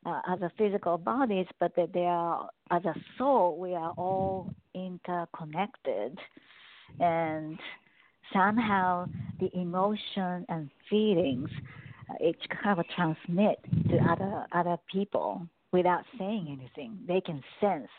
[0.05, 4.53] uh, as a physical bodies, but that they are as a soul, we are all
[4.73, 6.19] interconnected,
[6.99, 7.59] and
[8.33, 9.07] somehow
[9.39, 11.49] the emotion and feelings
[12.19, 16.97] it kind of transmit to other other people without saying anything.
[17.07, 17.89] They can sense.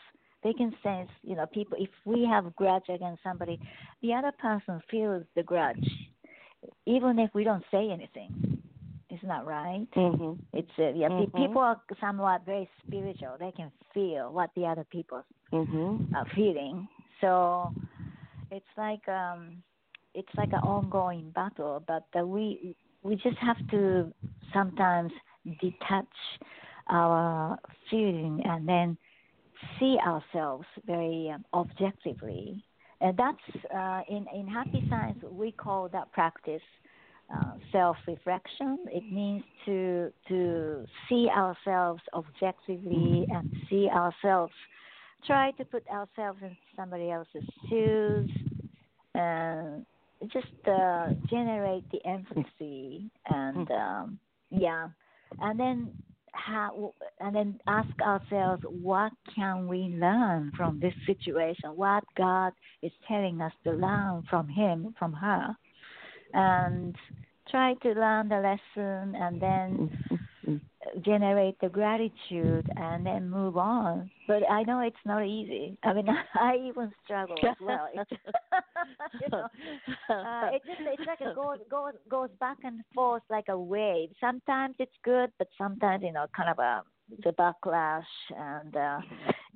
[0.43, 1.77] They can sense, you know, people.
[1.79, 3.59] If we have grudge against somebody,
[4.01, 5.77] the other person feels the grudge,
[6.85, 8.61] even if we don't say anything.
[9.09, 9.87] Isn't that right?
[9.95, 10.37] Mhm.
[10.53, 11.09] It's uh, yeah.
[11.09, 11.33] Mhm.
[11.35, 13.37] People are somewhat very spiritual.
[13.39, 16.13] They can feel what the other people Mhm.
[16.13, 16.87] are feeling.
[17.21, 17.73] So
[18.51, 19.63] it's like um,
[20.13, 21.83] it's like an ongoing battle.
[21.85, 24.13] But uh, we we just have to
[24.53, 25.11] sometimes
[25.61, 26.05] detach
[26.89, 27.57] our
[27.89, 28.97] feeling and then
[29.79, 32.63] see ourselves very um, objectively.
[33.01, 36.61] And that's uh, in in happy science we call that practice
[37.33, 38.79] uh, self-reflection.
[38.91, 44.53] It means to to see ourselves objectively and see ourselves.
[45.25, 48.29] Try to put ourselves in somebody else's shoes,
[49.13, 49.85] and
[50.31, 54.89] just uh, generate the empathy and um, yeah,
[55.39, 55.93] and then
[56.33, 61.71] how and then ask ourselves what can we learn from this situation?
[61.75, 65.55] What God is telling us to learn from him, from her
[66.33, 66.95] and
[67.49, 70.19] try to learn the lesson and then Mhm.
[71.03, 74.09] Generate the gratitude and then move on.
[74.27, 75.77] But I know it's not easy.
[75.83, 77.87] I mean, I even struggle as well.
[77.97, 78.11] It's,
[79.21, 79.47] you know,
[80.09, 84.09] uh, it just it's like it goes goes goes back and forth like a wave.
[84.19, 86.83] Sometimes it's good, but sometimes you know, kind of a
[87.23, 88.03] the backlash
[88.35, 88.99] and uh,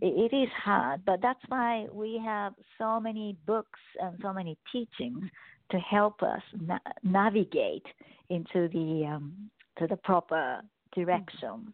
[0.01, 1.01] it, it is hard.
[1.05, 5.23] But that's why we have so many books and so many teachings
[5.71, 7.85] to help us na- navigate
[8.29, 10.61] into the um, to the proper
[10.93, 11.73] direction.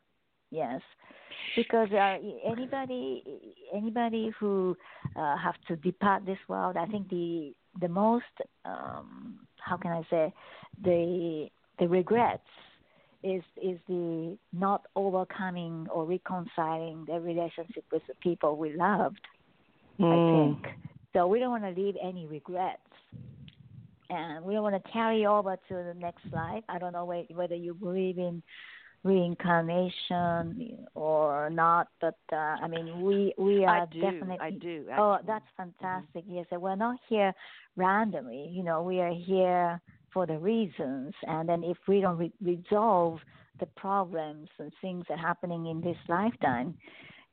[0.51, 0.81] Yes,
[1.55, 3.23] because uh, anybody
[3.73, 4.77] anybody who
[5.15, 8.23] uh, have to depart this world, I think the the most
[8.65, 10.33] um, how can I say
[10.83, 11.49] the
[11.79, 12.43] the regrets
[13.23, 19.19] is is the not overcoming or reconciling the relationship with the people we loved.
[19.99, 20.31] I Mm.
[20.31, 20.65] think
[21.13, 21.27] so.
[21.27, 22.81] We don't want to leave any regrets
[24.09, 26.63] and we don't want to carry over to the next life.
[26.69, 28.41] I don't know whe- whether you believe in
[29.03, 34.01] reincarnation or not, but uh, I mean, we we are I do.
[34.01, 34.37] definitely.
[34.41, 34.85] I do.
[34.97, 36.23] Oh, that's fantastic!
[36.27, 37.33] Yes, we're not here
[37.75, 38.49] randomly.
[38.51, 39.81] You know, we are here
[40.13, 43.19] for the reasons, and then if we don't re- resolve
[43.59, 46.75] the problems and things that are happening in this lifetime,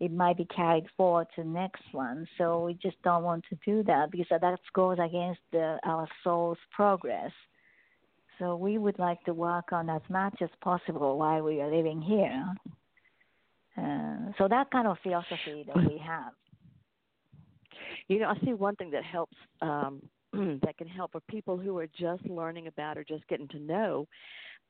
[0.00, 2.26] it might be carried forward to the next one.
[2.38, 6.58] So we just don't want to do that because that goes against the, our soul's
[6.70, 7.32] progress.
[8.38, 12.02] So we would like to work on as much as possible while we are living
[12.02, 12.44] here.
[13.76, 16.32] Uh, so that kind of philosophy that we have.
[18.08, 20.02] You know, I see one thing that helps um
[20.62, 24.06] that can help for people who are just learning about or just getting to know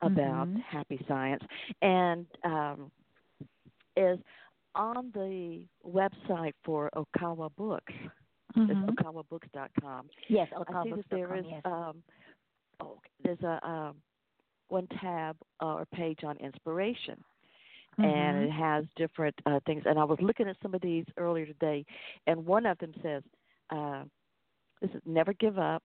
[0.01, 0.61] about Mhm.
[0.61, 1.43] happy science
[1.81, 2.91] and um
[3.97, 4.19] is
[4.75, 7.93] on the website for Okawa Books.
[8.55, 8.69] Mhm.
[8.69, 10.09] It's okawabooks.com.
[10.27, 11.61] Yes, I see that there is yes.
[11.65, 12.03] um
[12.81, 13.95] oh there's a um
[14.69, 17.23] one tab uh, or page on inspiration
[18.03, 18.51] and it Mhm.
[18.51, 19.83] has different uh, things.
[19.85, 21.85] And I was looking at some of these earlier today,
[22.27, 23.23] and one of them says,
[23.69, 24.03] uh,
[24.81, 25.83] "This is never give up.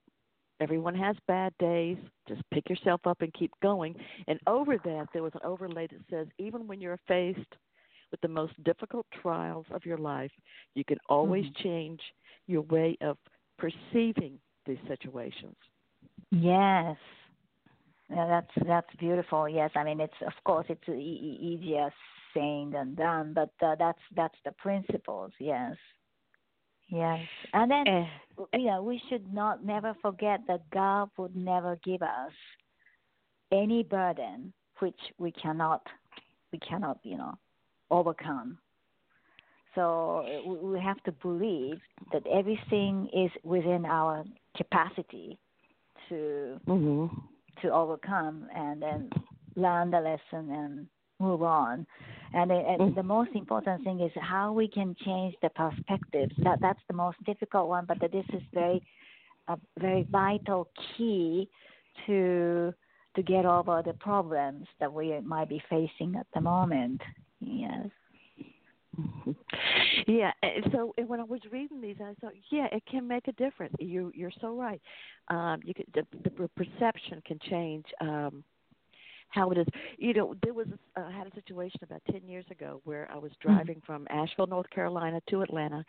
[0.59, 1.97] Everyone has bad days.
[2.27, 3.95] Just pick yourself up and keep going."
[4.27, 7.55] And over that, there was an overlay that says, "Even when you're faced
[8.11, 10.31] with the most difficult trials of your life,
[10.75, 11.55] you can always Mhm.
[11.63, 12.01] change
[12.47, 13.17] your way of
[13.57, 15.55] perceiving these situations."
[16.31, 16.97] Yes.
[18.09, 19.47] Yeah, that's that's beautiful.
[19.47, 21.89] Yes, I mean it's of course it's e- easier
[22.33, 25.31] saying than done, but uh, that's that's the principles.
[25.39, 25.75] Yes.
[26.89, 27.19] Yes,
[27.53, 28.07] and then And,
[28.53, 32.33] you know we should not never forget that God would never give us
[33.51, 35.85] any burden which we cannot
[36.51, 37.37] we cannot you know
[37.91, 38.57] overcome.
[39.73, 41.79] So uh, we have to believe
[42.11, 44.25] that everything is within our
[44.57, 45.39] capacity
[46.11, 47.07] to hmm
[47.61, 49.09] to overcome and then
[49.55, 50.87] learn the lesson and
[51.19, 51.85] move on.
[52.33, 52.95] And, it, and Mm.
[52.95, 56.33] the most important thing is how we can change the perspectives.
[56.45, 58.81] That that's the most difficult one, but this is very
[59.47, 61.49] a very vital key
[62.05, 62.73] to
[63.15, 67.01] to get over the problems that we might be facing at the moment.
[67.41, 67.89] Yes.
[70.07, 73.27] Yeah, and so and when I was reading these, I thought, yeah, it can make
[73.27, 73.73] a difference.
[73.79, 74.81] You you're so right.
[75.29, 78.43] Um, you could the, the perception can change um,
[79.29, 79.67] how it is.
[79.97, 83.17] You know, there was a, I had a situation about ten years ago where I
[83.17, 85.83] was driving from Asheville, North Carolina, to Atlanta,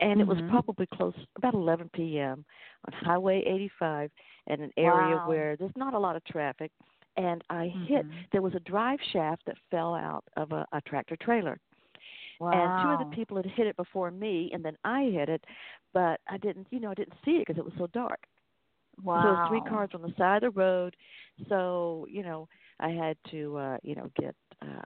[0.00, 0.48] and it was Mhm.
[0.48, 2.44] probably close about 11 p.m.
[2.86, 4.10] on Highway 85
[4.48, 5.26] in an area Wow.
[5.26, 6.70] where there's not a lot of traffic,
[7.16, 8.06] and I hit.
[8.06, 8.26] Mhm.
[8.32, 11.58] There was a drive shaft that fell out of a, a tractor trailer
[12.42, 12.52] Wow.
[12.52, 15.44] and two of the people had hit it before me, and then I hit it,
[15.92, 18.20] but I didn't, you know, I didn't see it because it was so dark.
[19.02, 19.16] Wow.
[19.16, 20.96] So there was three cars on the side of the road,
[21.48, 22.48] so you know
[22.80, 24.82] I had to, uh, you know, get um,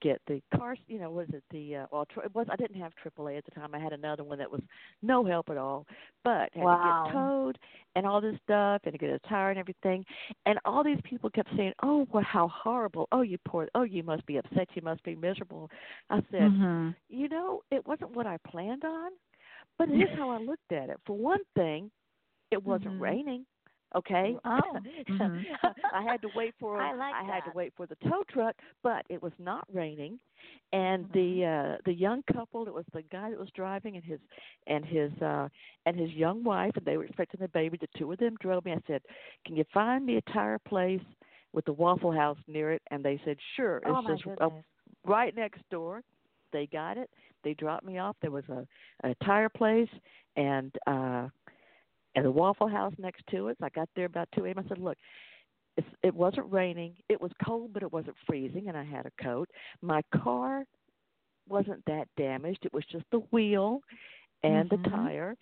[0.00, 0.78] get the cars.
[0.86, 2.06] You know, was it the uh, well?
[2.24, 3.74] It was I didn't have AAA at the time.
[3.74, 4.60] I had another one that was
[5.02, 5.86] no help at all,
[6.24, 6.76] but had Wow.
[6.82, 7.58] to get towed
[7.96, 10.04] and all this stuff, and to get a tire and everything.
[10.46, 13.08] And all these people kept saying, "Oh, well, how horrible!
[13.12, 13.68] Oh, you poor!
[13.74, 14.68] Oh, you must be upset.
[14.74, 15.70] You must be miserable."
[16.10, 16.94] I said, Mhm.
[17.08, 19.12] you know, it wasn't what I planned on,
[19.78, 21.00] but here's how I looked at it.
[21.06, 21.90] For one thing,
[22.50, 23.00] it wasn't Mhm.
[23.00, 23.46] raining.
[23.96, 24.38] Okay.
[24.44, 25.46] Oh, mhm.
[25.92, 29.04] I had to wait for I like had to wait for the tow truck, but
[29.08, 30.18] it was not raining.
[30.72, 31.12] And Mm-hmm.
[31.12, 34.20] the uh the young couple, it was the guy that was driving and his
[34.66, 35.48] and his uh
[35.86, 37.78] and his young wife and they were expecting the baby.
[37.80, 38.72] The two of them drove me.
[38.72, 39.02] I said,
[39.46, 41.00] Can you find me a tire place
[41.52, 42.82] with the Waffle House near it?
[42.90, 43.80] And they said, Sure.
[43.84, 44.50] It's oh my just uh,
[45.06, 46.02] right next door.
[46.52, 47.10] They got it.
[47.44, 48.16] They dropped me off.
[48.20, 48.66] There was a,
[49.08, 49.88] a tire place
[50.36, 51.28] and uh
[52.18, 53.56] and a Waffle House next to it.
[53.62, 54.58] I got there about two a.m.
[54.58, 54.98] I said, "Look,
[55.76, 56.94] it's, it wasn't raining.
[57.08, 59.48] It was cold, but it wasn't freezing, and I had a coat.
[59.80, 60.64] My car
[61.48, 62.64] wasn't that damaged.
[62.64, 63.80] It was just the wheel
[64.42, 64.82] and Mhm.
[64.82, 65.36] the tire.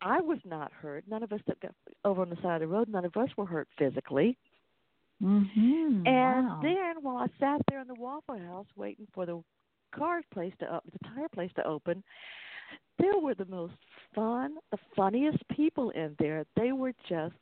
[0.00, 1.04] I was not hurt.
[1.08, 1.72] None of us that got
[2.04, 4.36] over on the side of the road, none of us were hurt physically.
[5.22, 6.06] Mhm.
[6.06, 6.60] And wow.
[6.62, 9.42] then while I sat there in the Waffle House waiting for the
[9.92, 12.04] car place to up the tire place to open,
[12.98, 13.74] there were the most
[14.14, 16.44] fun, the funniest people in there.
[16.56, 17.34] They were just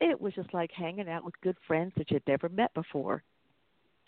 [0.00, 3.22] it was just like hanging out with good friends that you'd never met before.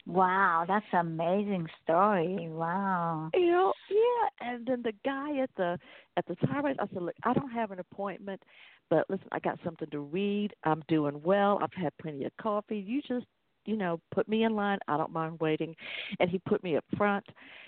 [0.06, 2.48] Wow, that's an amazing story.
[2.48, 3.30] Wow.
[3.34, 4.48] You know, yeah.
[4.48, 5.78] And then the guy at the
[6.16, 8.42] at the tire place, I said, "Look, I don't have an appointment,
[8.88, 10.54] but listen, I got something to read.
[10.64, 11.58] I'm doing well.
[11.62, 12.78] I've had plenty of coffee.
[12.78, 13.26] You just,
[13.68, 14.78] you know, put me in line.
[14.88, 15.76] I don't mind waiting."
[16.18, 17.26] And he put me up front.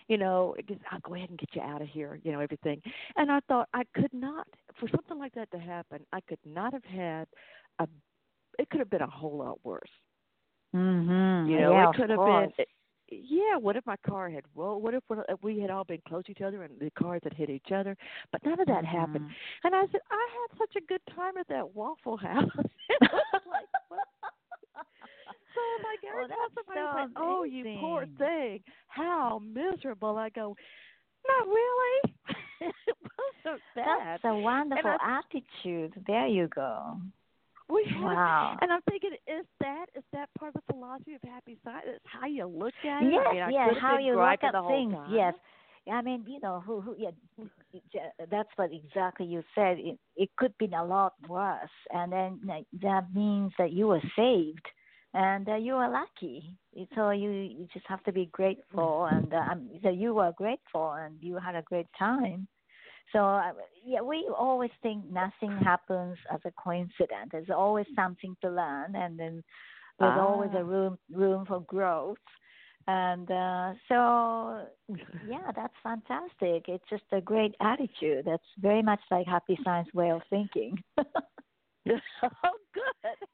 [0.08, 2.18] You know, because I'll go ahead and get you out of here.
[2.24, 2.82] You know, everything.
[3.16, 4.46] And I thought I could not,
[4.80, 7.28] for something like that to happen, I could not have had
[7.78, 7.86] a.
[8.58, 9.90] It could have been a whole lot worse.
[10.74, 11.50] Mm-hmm.
[11.50, 12.52] You know, yeah, it could have course.
[12.56, 12.66] been.
[13.12, 14.82] Yeah, what if my car had rolled?
[14.84, 15.02] What if
[15.42, 17.96] we had all been close to each other and the cars had hit each other?
[18.30, 19.24] But none of that happened.
[19.24, 19.34] Mhm.
[19.64, 22.50] And I said, I had such a good time at that Waffle House.
[22.88, 23.66] it was like,
[25.54, 25.80] what?
[25.80, 30.28] So like every Oh, that's somebody so said, "Oh, you poor thing, how miserable," I
[30.30, 30.56] go,
[31.28, 32.14] "Not really.
[32.60, 32.74] it
[33.44, 35.92] wasn't bad." That's a wonderful I- attitude.
[36.06, 37.00] There you go.
[37.68, 38.58] we had Wow.
[38.60, 41.86] And I'm thinking, is that is that part of the philosophy of happy science?
[41.86, 43.12] It's how you look at it.
[43.12, 43.74] Yes, I mean, I yes.
[43.80, 44.92] How you look at things.
[44.92, 45.14] time.
[45.14, 45.34] Yes.
[45.90, 47.10] I mean, you know, who, who, yeah,
[48.30, 49.78] that's what exactly you said.
[49.78, 52.40] It, it could be a lot worse, and then
[52.82, 54.66] that means that you were saved,
[55.14, 56.56] and uh, you are lucky.
[56.94, 60.92] So you, you just have to be grateful, and uh, um, so you were grateful,
[60.92, 62.46] and you had a great time.
[63.12, 63.52] So uh,
[63.84, 67.30] yeah, we always think nothing happens as a coincidence.
[67.32, 69.42] There's always something to learn, and then
[69.98, 70.58] there's always Ah.
[70.58, 72.18] a room room for growth.
[72.86, 74.66] And uh, so
[75.20, 76.68] yeah, that's fantastic.
[76.68, 78.24] It's just a great attitude.
[78.26, 80.82] That's very much like Happy Science way of thinking.
[81.88, 81.92] oh,
[82.74, 82.84] good.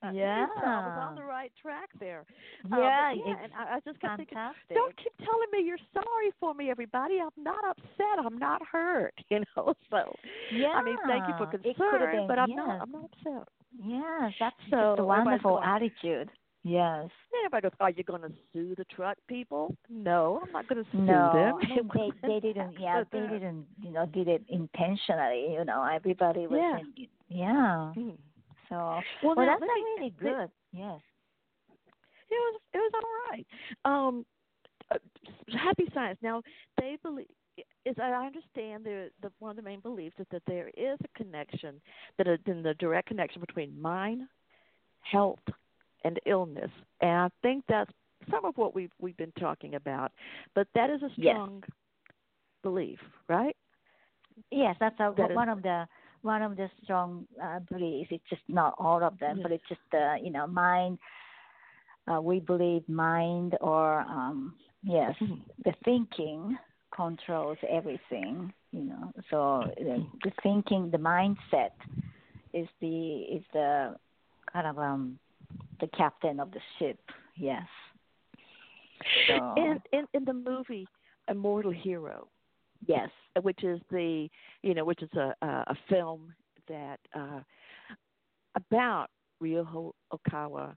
[0.14, 0.46] Yeah.
[0.60, 2.24] So I was on the right track there.
[2.66, 4.38] Um, yeah, but yeah, and I, I just kept thinking,
[4.72, 7.18] don't keep telling me you're sorry for me, everybody.
[7.20, 8.24] I'm not upset.
[8.24, 9.14] I'm not hurt.
[9.28, 9.74] You know.
[9.90, 10.14] So
[10.52, 11.74] yeah, I mean, thank you for concern,
[12.12, 12.58] been, but I'm yes.
[12.58, 12.80] not.
[12.82, 13.48] I'm not upset.
[13.84, 16.30] Yes, that's So just a wonderful attitude.
[16.62, 17.08] Yes.
[17.44, 20.90] Everybody goes, "Are you going to sue the truck people?" No, I'm not going to
[20.90, 21.54] sue No, them.
[21.62, 22.74] I mean, they they didn't.
[22.80, 23.66] Yeah, they didn't.
[23.82, 25.52] You know, did it intentionally.
[25.52, 26.58] You know, everybody was.
[26.60, 26.78] Yeah.
[26.78, 27.92] In, yeah.
[27.96, 28.16] Mm.
[28.68, 28.74] So
[29.22, 30.50] Well, well, that's me- really good.
[30.72, 31.00] Yes.
[32.28, 33.46] It was it was all right.
[33.84, 34.26] Um,
[34.90, 34.98] uh,
[35.56, 36.18] happy science.
[36.22, 36.42] Now
[36.78, 37.26] they believe.
[37.86, 41.18] Is I understand the the one of the main beliefs is that there is a
[41.18, 41.80] connection
[42.18, 44.22] that in the direct connection between mind,
[45.00, 45.38] health,
[46.04, 47.90] and illness, and I think that's
[48.30, 50.10] some of what we've we've been talking about,
[50.54, 51.34] but that is a Yes.
[51.36, 51.62] strong
[52.62, 52.98] belief,
[53.28, 53.56] right?
[54.50, 55.86] Yes, that's a, That is- one of the
[56.26, 58.10] one of the strong uh, beliefs.
[58.12, 60.98] It's just not all of them, but it's just the you know mind.
[62.10, 65.42] Uh, we believe mind or um, yes, Mhm.
[65.64, 66.56] the thinking
[66.94, 68.52] controls everything.
[68.72, 71.72] You know, so the, the thinking, the mindset
[72.52, 73.96] is the is the
[74.52, 75.18] kind of um
[75.80, 76.98] the captain of the ship.
[77.36, 77.66] Yes.
[79.26, 80.88] So In in in the movie
[81.28, 82.28] Immortal Hero,
[82.86, 83.08] yes,
[83.42, 84.28] which is the
[84.62, 86.32] you know which is a a, film
[86.68, 87.40] that uh
[88.56, 89.08] about
[89.42, 90.74] Ryuho Okawa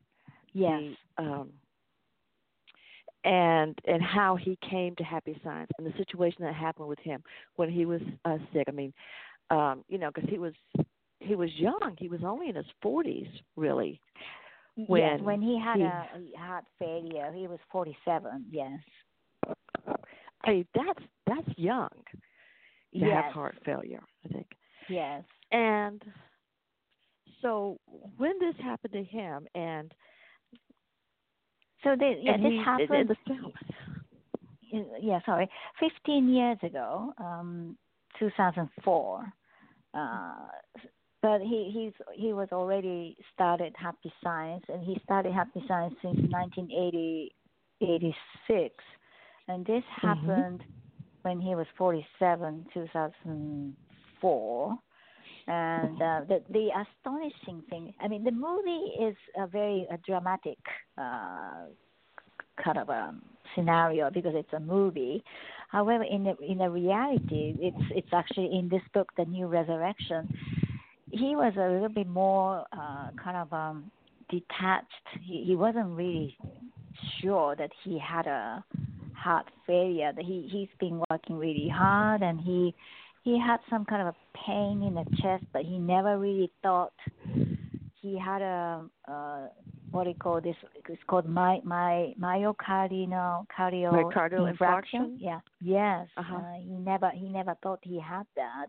[0.53, 0.81] yes,
[1.17, 1.49] the, um
[3.23, 7.21] and and how he came to happy science and the situation that happened with him
[7.57, 8.93] when he was uh, sick i mean
[9.49, 10.53] um you know because he was
[11.19, 13.27] he was young he was only in his forties
[13.57, 13.99] really
[14.75, 14.87] yes.
[14.87, 18.45] when When he had he- a, a heart failure, he was forty-seven.
[18.51, 18.79] Yes.
[20.47, 21.89] Mean that's that's young
[22.93, 23.09] to yes.
[23.23, 24.47] have heart failure i think
[24.89, 25.23] Yes.
[25.51, 26.01] and
[27.41, 27.77] so
[28.17, 29.93] when this happened to him and
[31.83, 33.15] So this, yeah, and this he, happened.
[35.01, 37.77] yeah, sorry, fifteen years ago, um,
[38.17, 39.31] two thousand four.
[39.93, 40.47] Uh,
[41.21, 46.17] but he he's he was already started Happy Science, and he started Happy Science since
[46.31, 47.33] 1980,
[47.81, 48.75] 86.
[49.49, 50.03] And this Mhm.
[50.03, 50.63] happened
[51.23, 53.75] when he was forty seven, two thousand
[54.21, 54.77] four.
[55.47, 60.59] And uh, the the astonishing thing, I mean, the movie is a very a dramatic
[60.97, 61.65] uh,
[62.63, 63.13] kind of a
[63.55, 65.23] scenario because it's a movie.
[65.69, 70.29] However, in the in the reality, it's it's actually in this book, The New Resurrection.
[71.11, 73.91] He was a little bit more uh, kind of um,
[74.29, 74.85] detached.
[75.21, 76.37] He he wasn't really
[77.21, 78.63] sure that he had a
[79.23, 80.11] heart failure.
[80.15, 82.73] That he he's been working really hard and he
[83.23, 86.93] he had some kind of a pain in the chest, but he never really thought
[88.01, 89.47] he had a uh,
[89.91, 90.55] what do you call this?
[90.87, 95.17] It's called my my myocardial cardio Myocardial infarction?
[95.19, 95.39] Yeah.
[95.61, 96.07] Yes.
[96.17, 96.37] Uh-huh.
[96.37, 98.67] Uh, he never he never thought he had that.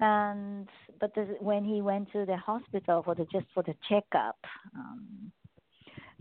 [0.00, 0.68] And
[1.00, 4.36] but the, when he went to the hospital for the just for the checkup,
[4.76, 5.30] um,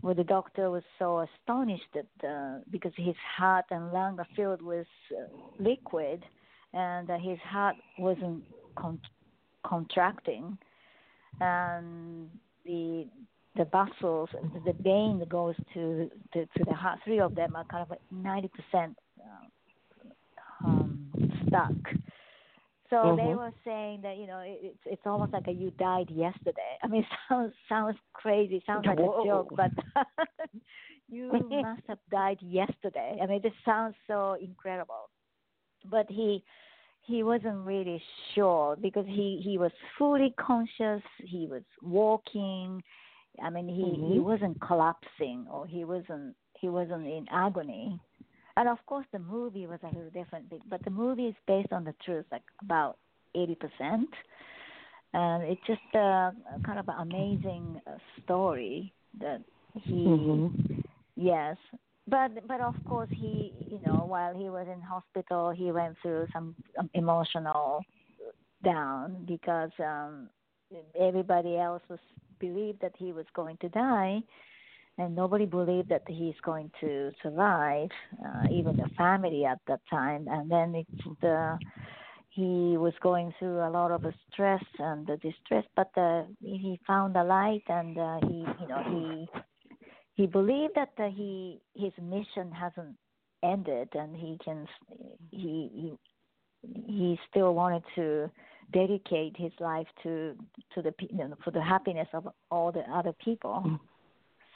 [0.01, 4.61] well, the doctor was so astonished that uh, because his heart and lung are filled
[4.61, 5.23] with uh,
[5.59, 6.23] liquid,
[6.73, 8.43] and uh, his heart wasn't
[8.75, 8.99] con-
[9.65, 10.57] contracting,
[11.39, 12.29] and
[12.65, 13.07] the
[13.55, 14.29] the vessels
[14.65, 17.97] the vein that goes to, to to the heart, three of them are kind of
[18.11, 18.97] ninety percent
[20.65, 21.11] um,
[21.47, 21.71] stuck.
[22.91, 23.35] So they Mhm.
[23.35, 26.77] were saying that you know it, it's it's almost like a you died yesterday.
[26.83, 29.23] I mean, it sounds sounds crazy, sounds like Whoa.
[29.23, 29.71] a joke, but
[31.09, 33.19] you must have died yesterday.
[33.21, 35.09] I mean, this sounds so incredible,
[35.89, 36.43] but he
[37.01, 38.01] he wasn't really
[38.35, 41.03] sure because he he was fully conscious.
[41.19, 42.83] He was walking.
[43.43, 44.19] I mean, he he Mhm.
[44.19, 47.99] wasn't collapsing or he wasn't he wasn't in agony.
[48.61, 51.83] And of course, the movie was a little different, but the movie is based on
[51.83, 52.99] the truth, like about
[53.33, 54.07] eighty percent.
[55.15, 59.41] And it's just a, a kind of an amazing uh, story that
[59.73, 60.85] he Mhm.
[61.15, 61.57] Yes,
[62.07, 66.27] but but of course he you know while he was in hospital he went through
[66.31, 67.83] some um, emotional
[68.63, 70.29] down because um
[70.99, 71.99] everybody else was
[72.39, 74.21] believed that he was going to die
[75.01, 77.89] and nobody believed that he's going to survive
[78.23, 80.85] uh, even the family at that time and then
[81.21, 81.57] the
[82.29, 85.91] he was going through a lot of stress and the distress but
[86.41, 89.27] he found a light and uh, he you know he
[90.13, 92.95] he believed that he his mission hasn't
[93.43, 94.67] ended and he can
[95.31, 95.93] he he
[96.85, 98.29] he still wanted to
[98.71, 100.35] dedicate his life to
[100.73, 103.79] to the you know, for the happiness of all the other people.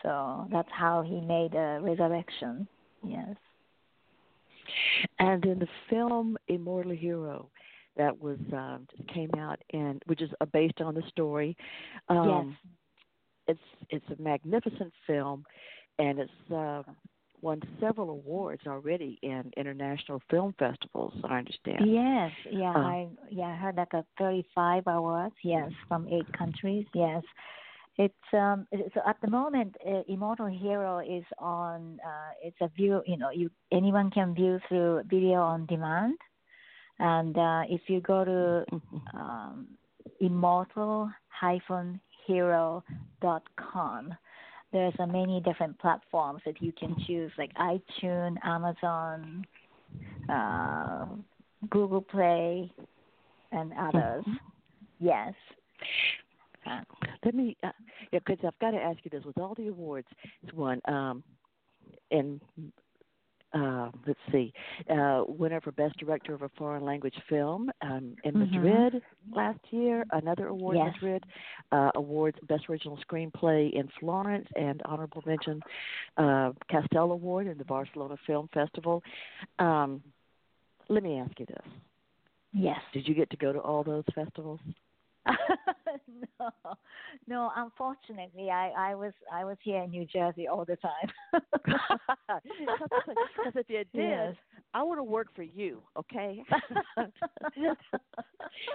[0.06, 2.68] So that's how he made a resurrection
[3.03, 3.36] yes
[5.20, 7.49] And in the film Immortal Hero,
[7.97, 11.56] that was um, just came out and which is uh, based on the story.
[12.10, 12.58] Um,
[13.47, 15.45] It's it's a magnificent film,
[15.99, 16.84] and it's uh,
[17.41, 21.14] won several awards already in international film festivals.
[21.30, 21.86] I understand.
[21.86, 22.80] yes yeah Uh.
[22.80, 27.24] i yeah i heard like a 35 awards yes from eight countries yes
[27.98, 33.02] it's um so at the moment uh, immortal hero is on uh it's a view
[33.06, 36.18] you know you anyone can view through video on demand
[37.00, 38.66] and uh if you go to
[39.14, 39.68] um
[40.20, 42.84] immortal hyphen hero
[43.22, 44.14] dot com
[44.76, 49.46] there's a many different platforms that you can choose, like iTunes, Amazon,
[50.28, 51.06] uh,
[51.70, 52.70] Google Play,
[53.54, 54.26] and others.
[54.26, 54.39] Mhm.
[55.00, 55.34] Yes.
[56.66, 56.82] Uh,
[57.24, 57.72] let me, uh,
[58.11, 60.07] yeah, because I've got to ask you this: with all the awards,
[60.43, 61.24] it's won, um,
[62.11, 62.41] and
[63.53, 64.51] uh, let's see,
[64.89, 68.51] uh, winner for best director of a foreign language film um, in Mhm.
[68.51, 69.01] Madrid
[69.32, 70.05] last year.
[70.11, 71.24] Another award in Madrid.
[71.72, 75.61] Uh, awards best original screenplay in Florence, and honorable mention
[76.18, 79.01] uh, Castell Award in the Barcelona Film Festival.
[79.59, 80.03] Um,
[80.89, 81.68] let me ask you this:
[82.51, 82.80] Yes.
[82.93, 84.59] Did you get to go to all those festivals?
[86.39, 86.49] no,
[87.28, 87.51] no.
[87.55, 91.09] Unfortunately, I I was I was here in New Jersey all the time.
[93.38, 94.36] Because if you did, Yes.
[94.73, 96.43] I want to work for you, okay?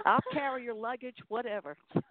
[0.05, 1.77] I'll carry your luggage, whatever.
[1.93, 2.01] So.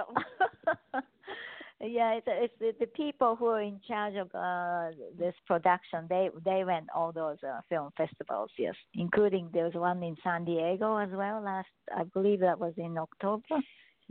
[1.80, 6.06] yeah, it's it's the, the people who are in charge of uh this production.
[6.08, 10.44] They they went all those uh, film festivals, yes, including there was one in San
[10.44, 11.42] Diego as well.
[11.42, 13.56] Last, I believe that was in October.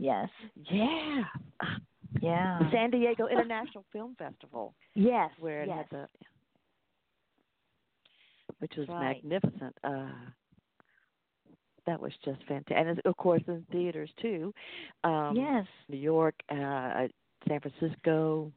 [0.00, 1.24] Yes, Yeah.
[2.22, 5.76] yeah, San Diego International Film Festival, yes, where it yes.
[5.76, 6.08] had the,
[8.60, 9.22] which was Right.
[9.22, 9.76] magnificent.
[9.84, 10.08] Uh,
[11.84, 14.54] that was just fantastic, and it's, of course in theaters too.
[15.04, 15.66] Um, yes.
[15.90, 17.08] New York, uh,
[17.46, 18.50] San Francisco,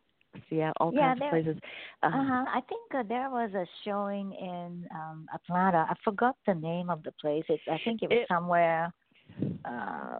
[0.49, 1.61] Seattle, all Yeah, kinds there- of places.
[2.03, 2.45] Uh, Uh-huh.
[2.47, 5.85] I think uh, there was a showing in um Atlanta.
[5.89, 7.45] I forgot the name of the place.
[7.49, 8.93] It's I think it was It- somewhere
[9.65, 10.19] uh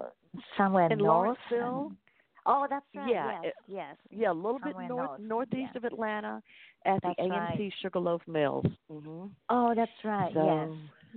[0.57, 1.37] somewhere In north.
[1.51, 1.87] Lawrenceville?
[1.87, 1.97] and-
[2.45, 3.09] Oh, that's right.
[3.09, 3.95] Yeah, yes, it- yes.
[4.11, 5.77] Yeah, a little bit north north, northeast yeah.
[5.77, 6.43] of Atlanta,
[6.85, 7.57] at That's the right.
[7.57, 8.65] AMC Sugarloaf Mills.
[8.89, 10.33] hmm Oh, that's right.
[10.33, 10.69] So yes.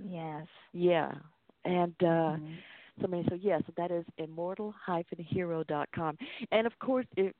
[0.09, 0.47] Yes.
[0.71, 1.11] yeah,
[1.65, 2.57] and uh, Mhm.
[3.01, 3.25] so many.
[3.27, 6.17] So yes, that is immortal-hero.com,
[6.51, 7.33] and of course, if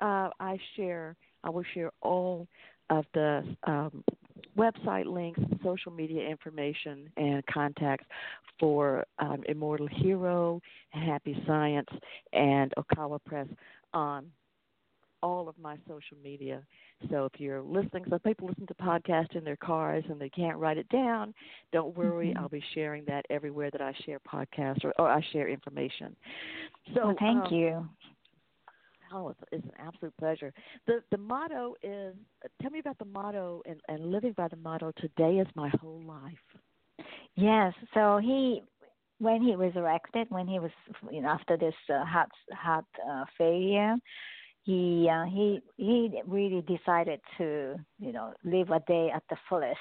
[0.00, 2.46] uh, I share, I will share all
[2.90, 4.02] of the um,
[4.56, 8.06] website links, social media information, and contacts
[8.58, 11.88] for um, Immortal Hero, Happy Science,
[12.32, 13.48] and Okawa Press
[13.92, 14.26] on
[15.22, 16.62] all of my social media.
[17.10, 20.58] So if you're listening, so people listen to podcasts in their cars and they can't
[20.58, 21.32] write it down,
[21.72, 22.32] don't worry.
[22.32, 22.38] Mhm.
[22.38, 26.16] I'll be sharing that everywhere that I share podcasts or, or I share information.
[26.94, 27.88] So Well, thank um, you.
[29.12, 30.52] Oh, it's, it's an absolute pleasure.
[30.86, 32.14] The the motto is.
[32.60, 34.92] Tell me about the motto and, and living by the motto.
[34.96, 36.38] Today is my whole life.
[37.36, 37.72] Yes.
[37.94, 38.62] So he,
[39.18, 40.70] when he was resurrected, when he was,
[41.10, 43.96] you know, after this uh, heart heart uh, failure,
[44.62, 49.78] he uh, he he really decided to, you know, live a day at the fullest,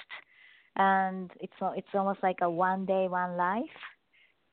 [0.75, 3.79] and it's it's almost like a one day one life,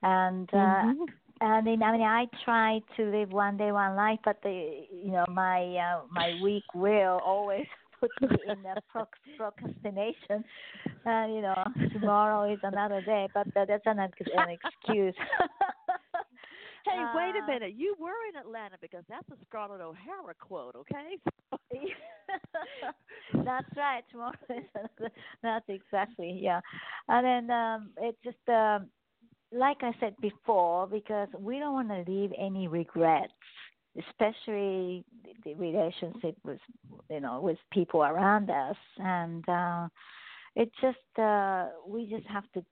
[0.03, 1.07] and uh, Mhm.
[1.41, 5.11] And then I mean I try to live one day one life, but the you
[5.12, 7.66] know my uh, my weak will always
[8.01, 10.45] put me in a proc- procrastination.
[11.05, 11.62] And you know
[11.93, 14.11] tomorrow is another day, but uh, that's an, an
[14.51, 15.14] excuse.
[16.84, 17.74] Hey, wait a Uh, minute.
[17.76, 21.18] You were in Atlanta because that's a Scarlett O'Hara quote, okay?
[23.45, 24.05] That's right.
[24.11, 25.12] Tomorrow is another.
[25.43, 26.61] That's exactly yeah.
[27.09, 28.89] And then um, it's just um,
[29.53, 33.32] like I said before, because we don't want to leave any regrets,
[33.99, 35.05] especially
[35.44, 36.61] the, relationship with
[37.11, 39.88] you know with people around us, and uh,
[40.55, 42.64] it's just uh, we just have to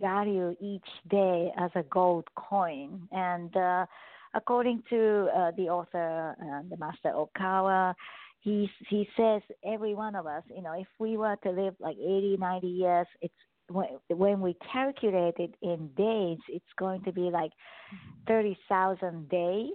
[0.00, 3.56] value each day as a gold coin and.
[3.56, 3.86] Uh,
[4.34, 7.94] according to uh, the author, uh, the Master Okawa,
[8.40, 11.96] he he says every one of us, you know, if we were to live like
[11.96, 13.34] 80, 90 years, it's
[13.68, 17.52] when, when we calculate it in days, it's going to be like
[18.26, 19.72] 30,000 days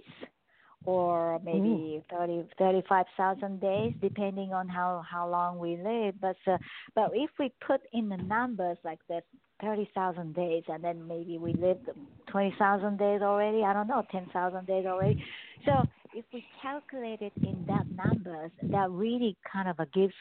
[0.86, 6.14] or maybe thirty thirty five thousand days depending on how how long we live.
[6.20, 6.58] But uh,
[6.94, 9.24] but if we put in the numbers like that
[9.62, 11.88] 30,000 days and then maybe we lived
[12.26, 15.16] 20,000 days already I don't know 10,000 days already.
[15.64, 15.84] So
[16.14, 20.14] if we calculate it in that numbers that really kind of a gives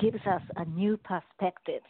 [0.00, 1.82] gives us a new perspective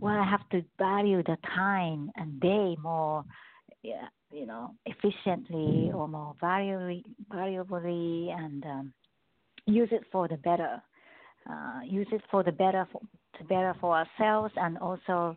[0.00, 3.24] well I have to value the time and day more
[3.82, 8.92] yeah, you know, efficiently or more valuably, valuably and um,
[9.66, 10.82] use it for the better.
[11.48, 13.00] Uh, use it for the better, for,
[13.38, 15.34] to better for ourselves and also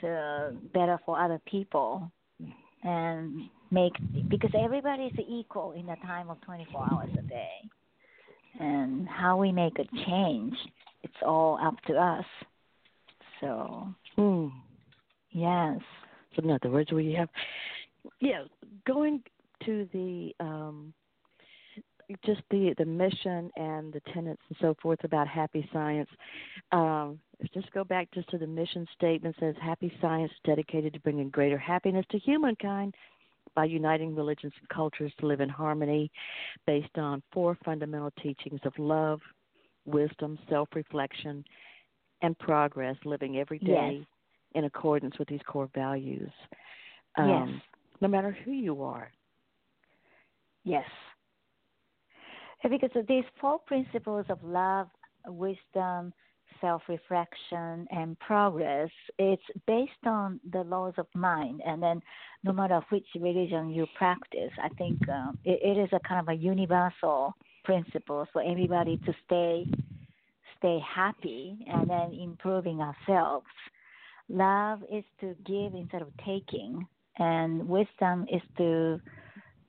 [0.00, 2.10] to better for other people.
[2.82, 3.92] And make
[4.30, 7.50] because everybody is equal in the time of 24 hours a day.
[8.58, 10.54] And how we make a change,
[11.02, 12.24] it's all up to us.
[13.40, 14.48] So Hmm.
[15.30, 15.80] yes.
[16.34, 17.28] So in other words, we have,
[18.20, 18.44] yeah,
[18.86, 19.22] going
[19.64, 20.92] to the um,
[22.24, 26.08] just the the mission and the tenets and so forth about happy science.
[26.72, 27.20] Um,
[27.54, 31.58] just go back just to the mission statement says happy science dedicated to bringing greater
[31.58, 32.94] happiness to humankind
[33.54, 36.10] by uniting religions and cultures to live in harmony
[36.66, 39.20] based on four fundamental teachings of love,
[39.86, 41.44] wisdom, self-reflection,
[42.22, 44.06] and progress, living every day Yes.
[44.54, 46.32] in accordance with these core values.
[47.16, 47.26] Yes.
[47.26, 47.62] Um,
[48.00, 49.10] No matter who you are.
[50.64, 50.88] Yes.
[52.62, 54.88] Because of these four principles of love,
[55.26, 56.12] wisdom,
[56.60, 61.62] self reflection, and progress, it's based on the laws of mind.
[61.64, 62.02] And then,
[62.44, 66.28] no matter which religion you practice, I think um, it, it is a kind of
[66.28, 69.66] a universal principle for everybody to stay
[70.60, 73.46] stay happy and then improving ourselves.
[74.28, 76.86] Love is to give instead of taking,
[77.18, 79.00] and wisdom is to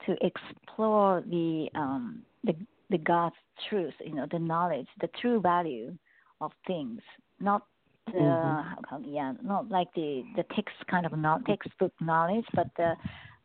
[0.06, 2.54] to explore the um, the
[2.90, 3.36] the God's
[3.70, 5.98] truth, you know, the knowledge, the true value
[6.42, 7.02] of things,
[7.40, 7.66] not
[8.08, 8.84] the Mhm.
[8.84, 12.96] come- yeah, not like the the text kind of not textbook knowledge, but the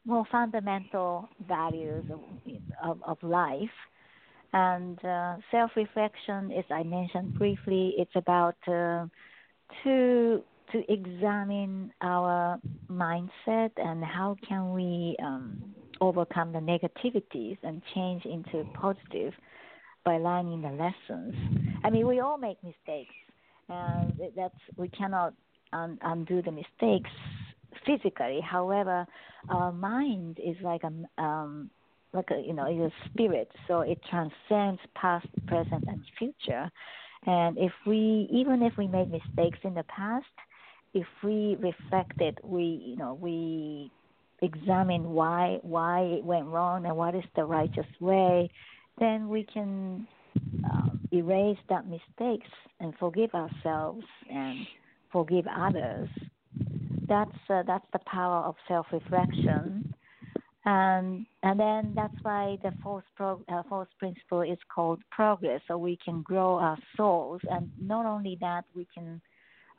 [0.04, 2.20] more fundamental values of
[2.82, 3.76] of, of life.
[4.56, 9.04] And uh, self-reflection, as I mentioned briefly, it's about uh,
[9.84, 10.42] to
[10.72, 12.58] to examine our
[12.90, 15.62] mindset and how can we um,
[16.00, 19.34] overcome the negativities and change into positive
[20.06, 21.34] by learning the lessons.
[21.84, 23.14] I mean, we all make mistakes,
[23.68, 25.34] and that's we cannot
[25.74, 27.10] un- undo the mistakes
[27.84, 28.40] physically.
[28.40, 29.06] However,
[29.50, 31.70] our mind is like a um,
[32.12, 36.70] like a you know is a spirit, so it transcends past, present, and future.
[37.26, 40.26] And if we even if we made mistakes in the past,
[40.94, 43.90] if we reflect it, we you know we
[44.42, 48.50] examine why why it went wrong and what is the righteous way,
[48.98, 50.06] then we can
[50.64, 52.48] um, erase that mistakes
[52.80, 54.66] and forgive ourselves and
[55.12, 56.08] forgive others.
[57.08, 59.85] That's uh, that's the power of self-reflection,
[60.66, 65.60] and and then that's why the fourth pro, uh, fourth principle is called progress.
[65.68, 69.20] So we can grow our souls, and not only that, we can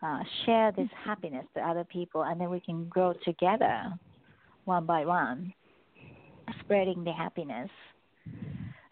[0.01, 3.93] uh, share this happiness to other people, and then we can grow together,
[4.65, 5.53] one by one,
[6.61, 7.69] spreading the happiness.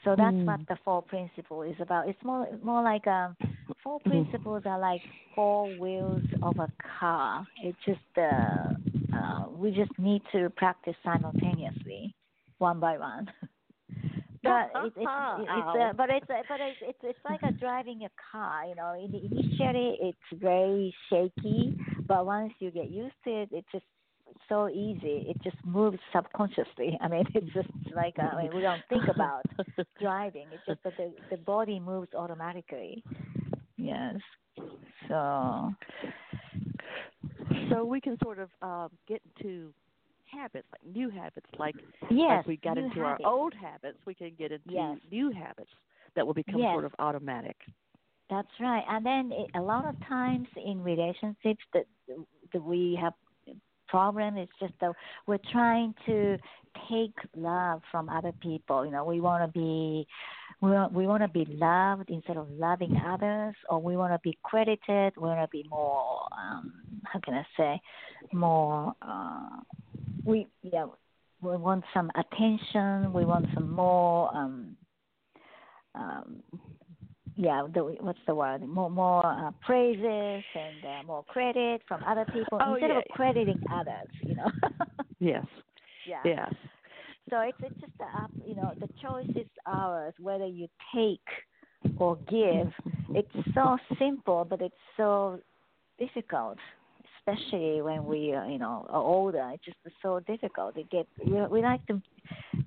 [0.04, 0.46] So that's Mm.
[0.46, 2.08] what the four principle is about.
[2.10, 3.36] It's more more like um,
[3.82, 5.02] four principles are like
[5.34, 6.70] four wheels of a
[7.00, 7.48] car.
[7.64, 8.74] It's just uh,
[9.16, 12.16] uh, we just need to practice simultaneously,
[12.58, 13.28] one by one.
[14.44, 18.10] but it, it's it's uh, but it's but it's it's it's like a driving a
[18.32, 18.66] car.
[18.66, 23.86] You know, initially it's very shaky, but once you get used to it, it's just
[24.50, 25.26] so easy.
[25.30, 26.98] It just moves subconsciously.
[27.02, 29.44] I mean, it's just like I mean, we don't think about
[30.02, 30.48] driving.
[30.52, 33.04] It's just that the the body moves automatically.
[33.78, 34.16] Yes.
[35.10, 35.74] So
[37.70, 39.74] so we can sort of um, get into
[40.32, 41.76] habits, like new habits, like
[42.10, 43.24] yes, like we got into habits.
[43.26, 44.98] our old habits, we can get into Yes.
[45.12, 45.70] new habits
[46.16, 46.72] that will become Yes.
[46.72, 47.58] sort of automatic.
[48.30, 48.84] That's right.
[48.90, 51.86] And then it, a lot of times in relationships that
[52.54, 53.14] that we have
[53.88, 54.92] problem is just that
[55.28, 56.38] we're trying to
[56.90, 58.86] take love from other people.
[58.86, 60.08] You know, we want to be
[60.62, 64.20] we want, we want to be loved instead of loving others, or we want to
[64.24, 65.14] be credited.
[65.18, 66.74] We want to be more um,
[67.12, 67.82] how can I say
[68.34, 68.94] more.
[69.02, 69.62] Uh,
[70.26, 70.86] we yeah
[71.42, 73.14] we want some attention.
[73.14, 74.36] We want some more.
[74.36, 74.76] Um,
[75.94, 76.44] um,
[77.38, 78.68] yeah, the, what's the word?
[78.68, 82.98] More, more uh, praises and uh, more credit from other people Oh, instead yeah.
[83.00, 84.08] of crediting others.
[84.22, 84.52] You know.
[85.20, 85.46] Yes.
[86.08, 86.20] yeah.
[86.26, 86.54] Yes.
[87.30, 88.30] So it's it's just the up.
[88.46, 91.26] You know, the choice is ours whether you take
[91.98, 92.72] or give.
[93.14, 95.40] It's so simple, but it's so
[95.98, 96.58] difficult,
[97.28, 99.52] especially when we uh, you know are older.
[99.54, 100.78] It's just so difficult.
[100.78, 102.02] It get we, we like to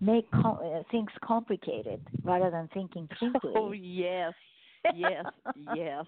[0.01, 3.53] make com- uh, things complicated rather than thinking simply.
[3.57, 4.33] Oh yes.
[4.91, 5.27] Yes.
[5.55, 6.05] Yes.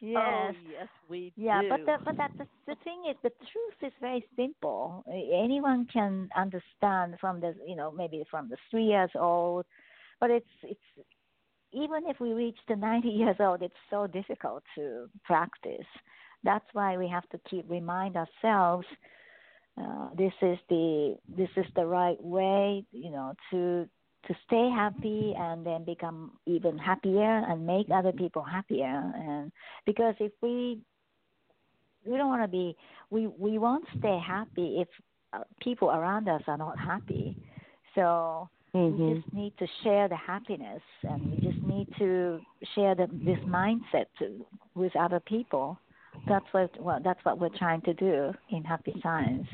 [0.00, 0.16] yes.
[0.16, 1.68] Oh yes, we Yeah, do.
[1.68, 5.04] but the but that the, the thing is, the truth is very simple.
[5.08, 9.64] Anyone can understand from the you know maybe from the three years old,
[10.20, 11.06] but it's it's
[11.72, 15.86] even if we reach the ninety years old, it's so difficult to practice.
[16.44, 18.86] That's why we have to keep remind ourselves.
[19.80, 23.88] Uh, this is the this is the right way, you know, to
[24.26, 29.12] to stay happy and then become even happier and make other people happier.
[29.14, 29.52] And
[29.86, 30.80] because if we
[32.04, 32.76] we don't want to be
[33.10, 34.88] we we won't stay happy if
[35.32, 37.36] uh, people around us are not happy
[37.94, 39.02] so Mm-hmm.
[39.02, 42.40] We just need to share the happiness, and we just need to
[42.74, 45.78] share the, this mindset to, with other people.
[46.28, 49.46] That's what well, that's what we're trying to do in Happy Science.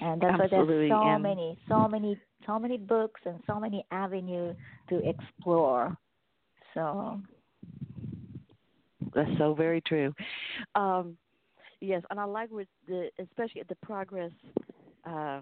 [0.00, 0.90] And that's Absolutely.
[0.90, 4.56] why there's so and many, so many, so many books and so many avenues
[4.88, 5.96] to explore.
[6.74, 7.20] So
[9.14, 10.12] That's so very true.
[10.74, 11.16] Um,
[11.80, 14.32] yes, and I like with the especially the progress
[15.04, 15.40] uh,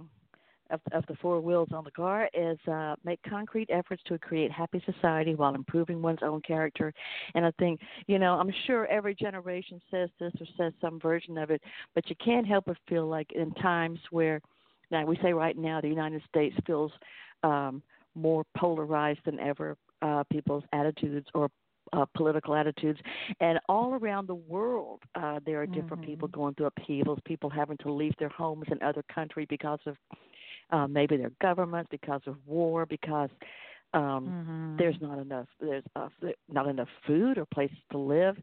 [0.70, 4.50] of of the four wheels on the car is uh, make concrete efforts to create
[4.50, 6.92] happy society while improving one's own character.
[7.34, 11.38] And I think you know I'm sure every generation says this or says some version
[11.38, 11.62] of it,
[11.94, 14.40] but you can't help but feel like in times where
[14.90, 16.92] now we say right now the United States feels
[17.42, 17.82] um,
[18.14, 19.76] more polarized than ever.
[20.02, 21.50] Uh, people's attitudes or
[21.92, 22.98] uh, political attitudes.
[23.40, 26.06] And all around the world, uh, there are different Mhm.
[26.06, 29.96] people going through upheavals, people having to leave their homes in other country because of
[30.72, 33.30] uh, maybe their government, because of war, because
[33.92, 34.78] um, mhm.
[34.78, 36.08] there's not enough there's uh,
[36.48, 38.36] not enough food or places to live,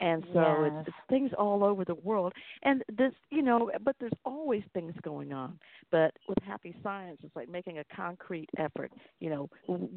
[0.00, 0.72] and so Yes.
[0.78, 2.32] it's, it's things all over the world.
[2.62, 5.58] And this, you know, but there's always things going on.
[5.90, 8.90] But with Happy Science, it's like making a concrete effort.
[9.20, 9.50] You know,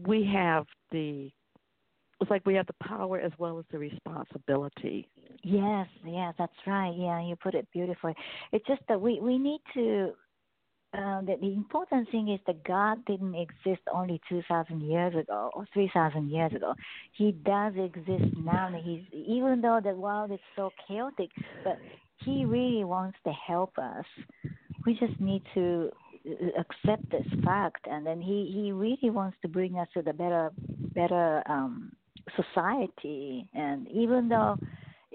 [0.06, 1.32] we have the
[2.20, 5.08] it's like we have the power as well as the responsibility.
[5.44, 6.94] Yes, yes, that's right.
[6.98, 8.14] Yeah, you put it beautifully.
[8.52, 10.14] It's just that we we need to.
[10.94, 15.52] Uh, the, the important thing is that God didn't exist only two thousand years ago
[15.54, 16.74] or three thousand years ago.
[17.12, 18.68] He does exist now.
[18.68, 21.30] And he's even though the world is so chaotic,
[21.64, 21.78] but
[22.24, 24.06] He really wants to help us.
[24.86, 25.92] We just need to
[26.28, 30.14] uh, accept this fact, and then He He really wants to bring us to the
[30.14, 30.52] better
[30.96, 31.92] better um
[32.36, 33.48] society.
[33.54, 34.58] And even though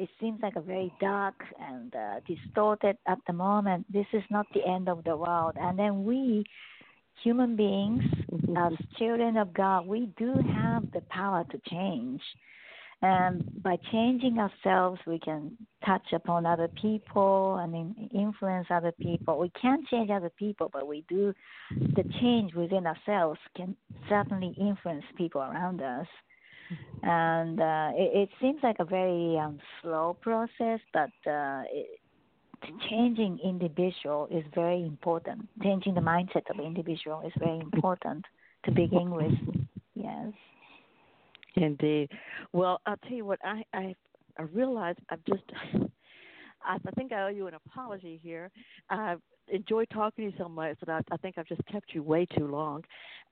[0.03, 3.87] it seems like a very dark and uh, distorted at the moment.
[3.93, 5.55] This is not the end of the world.
[5.57, 6.45] And then we,
[7.23, 8.03] human beings,
[8.57, 12.21] as children of God, we do have the power to change.
[13.01, 19.39] And by changing ourselves, we can touch upon other people and in- influence other people.
[19.39, 21.33] We can't change other people, but we do.
[21.71, 23.77] The change within ourselves can
[24.09, 26.09] certainly influence people around us
[27.03, 32.01] and uh, it, it seems like a very um, slow process, but uh, it,
[32.89, 35.49] changing individual is very important.
[35.63, 38.25] Changing the mindset of individual is very important
[38.65, 39.33] to begin with.
[39.95, 40.33] Yes.
[41.57, 42.11] Indeed.
[42.53, 43.41] Well, I'll tell you what.
[43.45, 43.95] I I,
[44.39, 45.43] I realize I've just.
[46.65, 48.51] I, I think I owe you an apology here.
[48.91, 52.03] I've enjoyed talking to you so much that I, I think I've just kept you
[52.03, 52.83] way too long.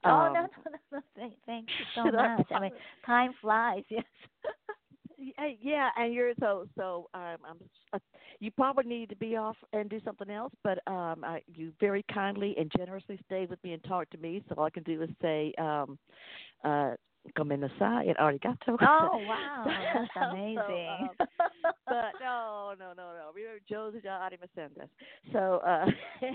[0.05, 1.01] oh Um, no, no, no, no!
[1.17, 2.47] Thank, thank you so should I much.
[2.55, 2.73] I mean,
[3.05, 3.85] time flies.
[3.89, 4.05] Yes.
[5.23, 7.09] Yeah, yeah, and you're so so.
[7.13, 7.57] Um, I'm.
[7.93, 7.99] Uh,
[8.39, 12.03] you probably need to be off and do something else, but um, I, you very
[12.11, 14.43] kindly and generously stayed with me and talked to me.
[14.49, 15.99] So all I can do is say, um,
[16.65, 16.93] uh,
[17.37, 18.77] come in the side and arigato.
[18.81, 20.59] Oh wow, that's So, amazing.
[20.59, 21.11] um,
[21.87, 23.31] but no, no, no, no.
[23.35, 24.89] We were Josie arimasendas.
[25.33, 25.87] So uh,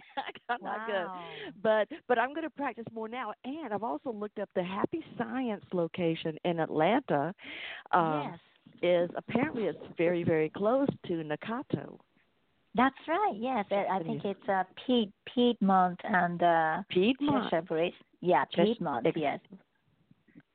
[0.49, 0.93] I'm not good.
[1.05, 1.23] wow.
[1.63, 5.03] But but I'm going to practice more now, and I've also looked up the Happy
[5.17, 7.33] Science location in Atlanta.
[7.91, 8.39] Um, yes.
[8.81, 11.97] Is apparently it's very very close to Nakato.
[12.75, 13.33] That's right.
[13.37, 17.45] Yes, I, I think it's uh, Pied, Piedmont and uh, Piedmont.
[17.49, 17.93] Cheshire Bridge.
[18.21, 19.07] Yeah, Piedmont.
[19.15, 19.39] Yes.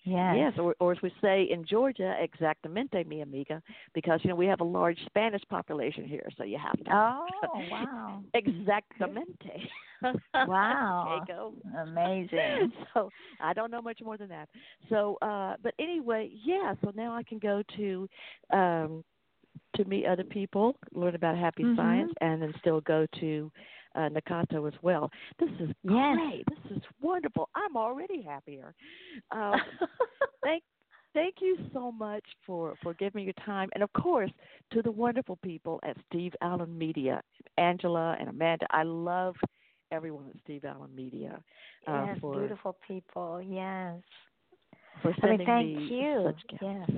[0.05, 0.35] Yes.
[0.37, 3.63] Yes, or, or as we say in Georgia, exactamente, mi amiga,
[3.95, 6.91] because you know we have a large Spanish population here, so you have to.
[6.93, 8.23] Oh wow!
[8.35, 9.69] Exactamente.
[10.47, 11.23] Wow.
[11.29, 11.53] Keiko.
[11.83, 12.73] Amazing.
[12.95, 14.49] so I don't know much more than that.
[14.89, 16.75] So, uh, but anyway, yeah.
[16.83, 18.09] So now I can go to
[18.51, 19.05] um,
[19.77, 21.77] to meet other people, learn about happy Mhm.
[21.77, 23.51] science, and then still go to
[23.95, 25.11] uh, Nakato as well.
[25.39, 26.17] This is Yes.
[26.17, 26.45] great.
[26.49, 27.49] This is wonderful.
[27.55, 28.75] I'm already happier.
[29.31, 29.61] Um,
[30.43, 30.63] thank
[31.15, 34.31] thank you so much for for giving me your time and of course
[34.73, 37.21] to the wonderful people at steve allen media
[37.59, 39.35] angela and amanda i love
[39.91, 41.41] everyone at steve allen media
[41.87, 43.41] uh, yes, for beautiful people.
[43.43, 43.97] Yes.
[45.03, 46.23] for I mean, sending thank me you.
[46.25, 46.91] such gifts Yes.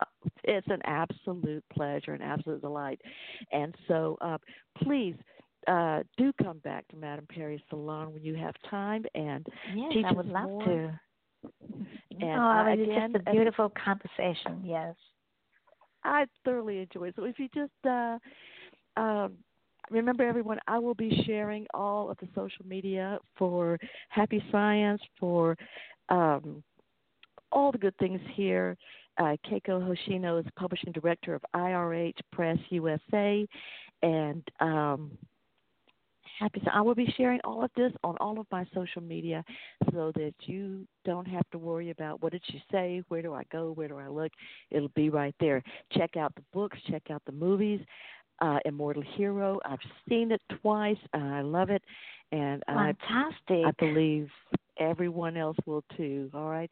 [0.00, 0.04] Uh,
[0.44, 3.00] it's an absolute pleasure and absolute delight
[3.52, 4.38] and so uh,
[4.82, 5.14] please
[5.66, 10.06] uh, do come back to Madame Perry's salon when you have time and Yes, teach
[10.06, 10.64] I would love more.
[10.64, 11.00] to.
[12.20, 14.62] And, oh, uh, again, it's just a uh, beautiful conversation.
[14.64, 14.94] Yes.
[16.04, 17.14] I thoroughly enjoy it.
[17.16, 18.18] So if you just uh,
[18.96, 19.34] um,
[19.90, 25.56] remember, everyone, I will be sharing all of the social media for Happy Science, for
[26.08, 26.62] um,
[27.52, 28.76] all the good things here.
[29.18, 33.46] Uh, Keiko Hoshino is publishing director of IRH Press USA,
[34.02, 35.10] and um,
[36.38, 36.60] happy.
[36.64, 39.44] So I will be sharing all of this on all of my social media
[39.92, 43.42] so that you don't have to worry about what did she say, where do I
[43.52, 44.32] go, where do I look.
[44.70, 45.62] It'll be right there.
[45.92, 47.80] Check out the books, check out the movies.
[48.42, 49.58] Uh, Immortal Hero.
[49.64, 49.78] I've
[50.10, 50.98] seen it twice.
[51.14, 51.82] I love it,
[52.32, 53.64] and fantastic.
[53.64, 54.28] I, I believe
[54.78, 56.28] everyone else will too.
[56.34, 56.70] All right,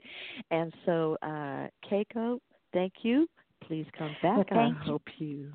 [0.51, 2.39] and so uh, Keiko,
[2.75, 3.27] thank you.
[3.67, 4.51] Please come back.
[4.51, 5.51] Well, I hope you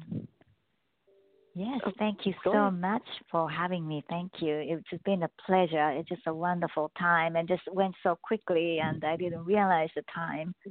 [1.56, 2.80] Yes, oh, thank you so ahead.
[2.80, 4.04] much for having me.
[4.10, 4.56] Thank you.
[4.56, 5.90] It's been a pleasure.
[5.92, 10.04] It's just a wonderful time and just went so quickly and I didn't realize the
[10.14, 10.54] time.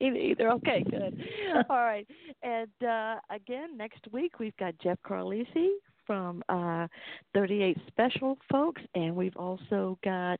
[0.00, 0.50] Me either.
[0.52, 1.22] Okay, good.
[1.70, 2.06] All right.
[2.42, 5.68] And uh again, next week we've got Jeff Carlisi
[6.06, 6.86] from uh
[7.34, 10.38] 38 Special folks and we've also got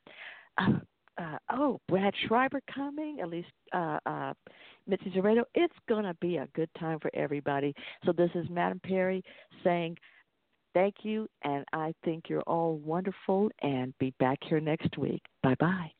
[0.57, 0.79] uh,
[1.17, 4.33] uh oh, Brad Schreiber coming, at least uh uh
[4.87, 5.43] Mitzi Zeredo.
[5.53, 7.73] It's going to be a good time for everybody.
[8.05, 9.23] So this is Madam Perry
[9.63, 9.97] saying
[10.73, 15.21] thank you, and I think you're all wonderful, and be back here next week.
[15.41, 15.91] Bye bye.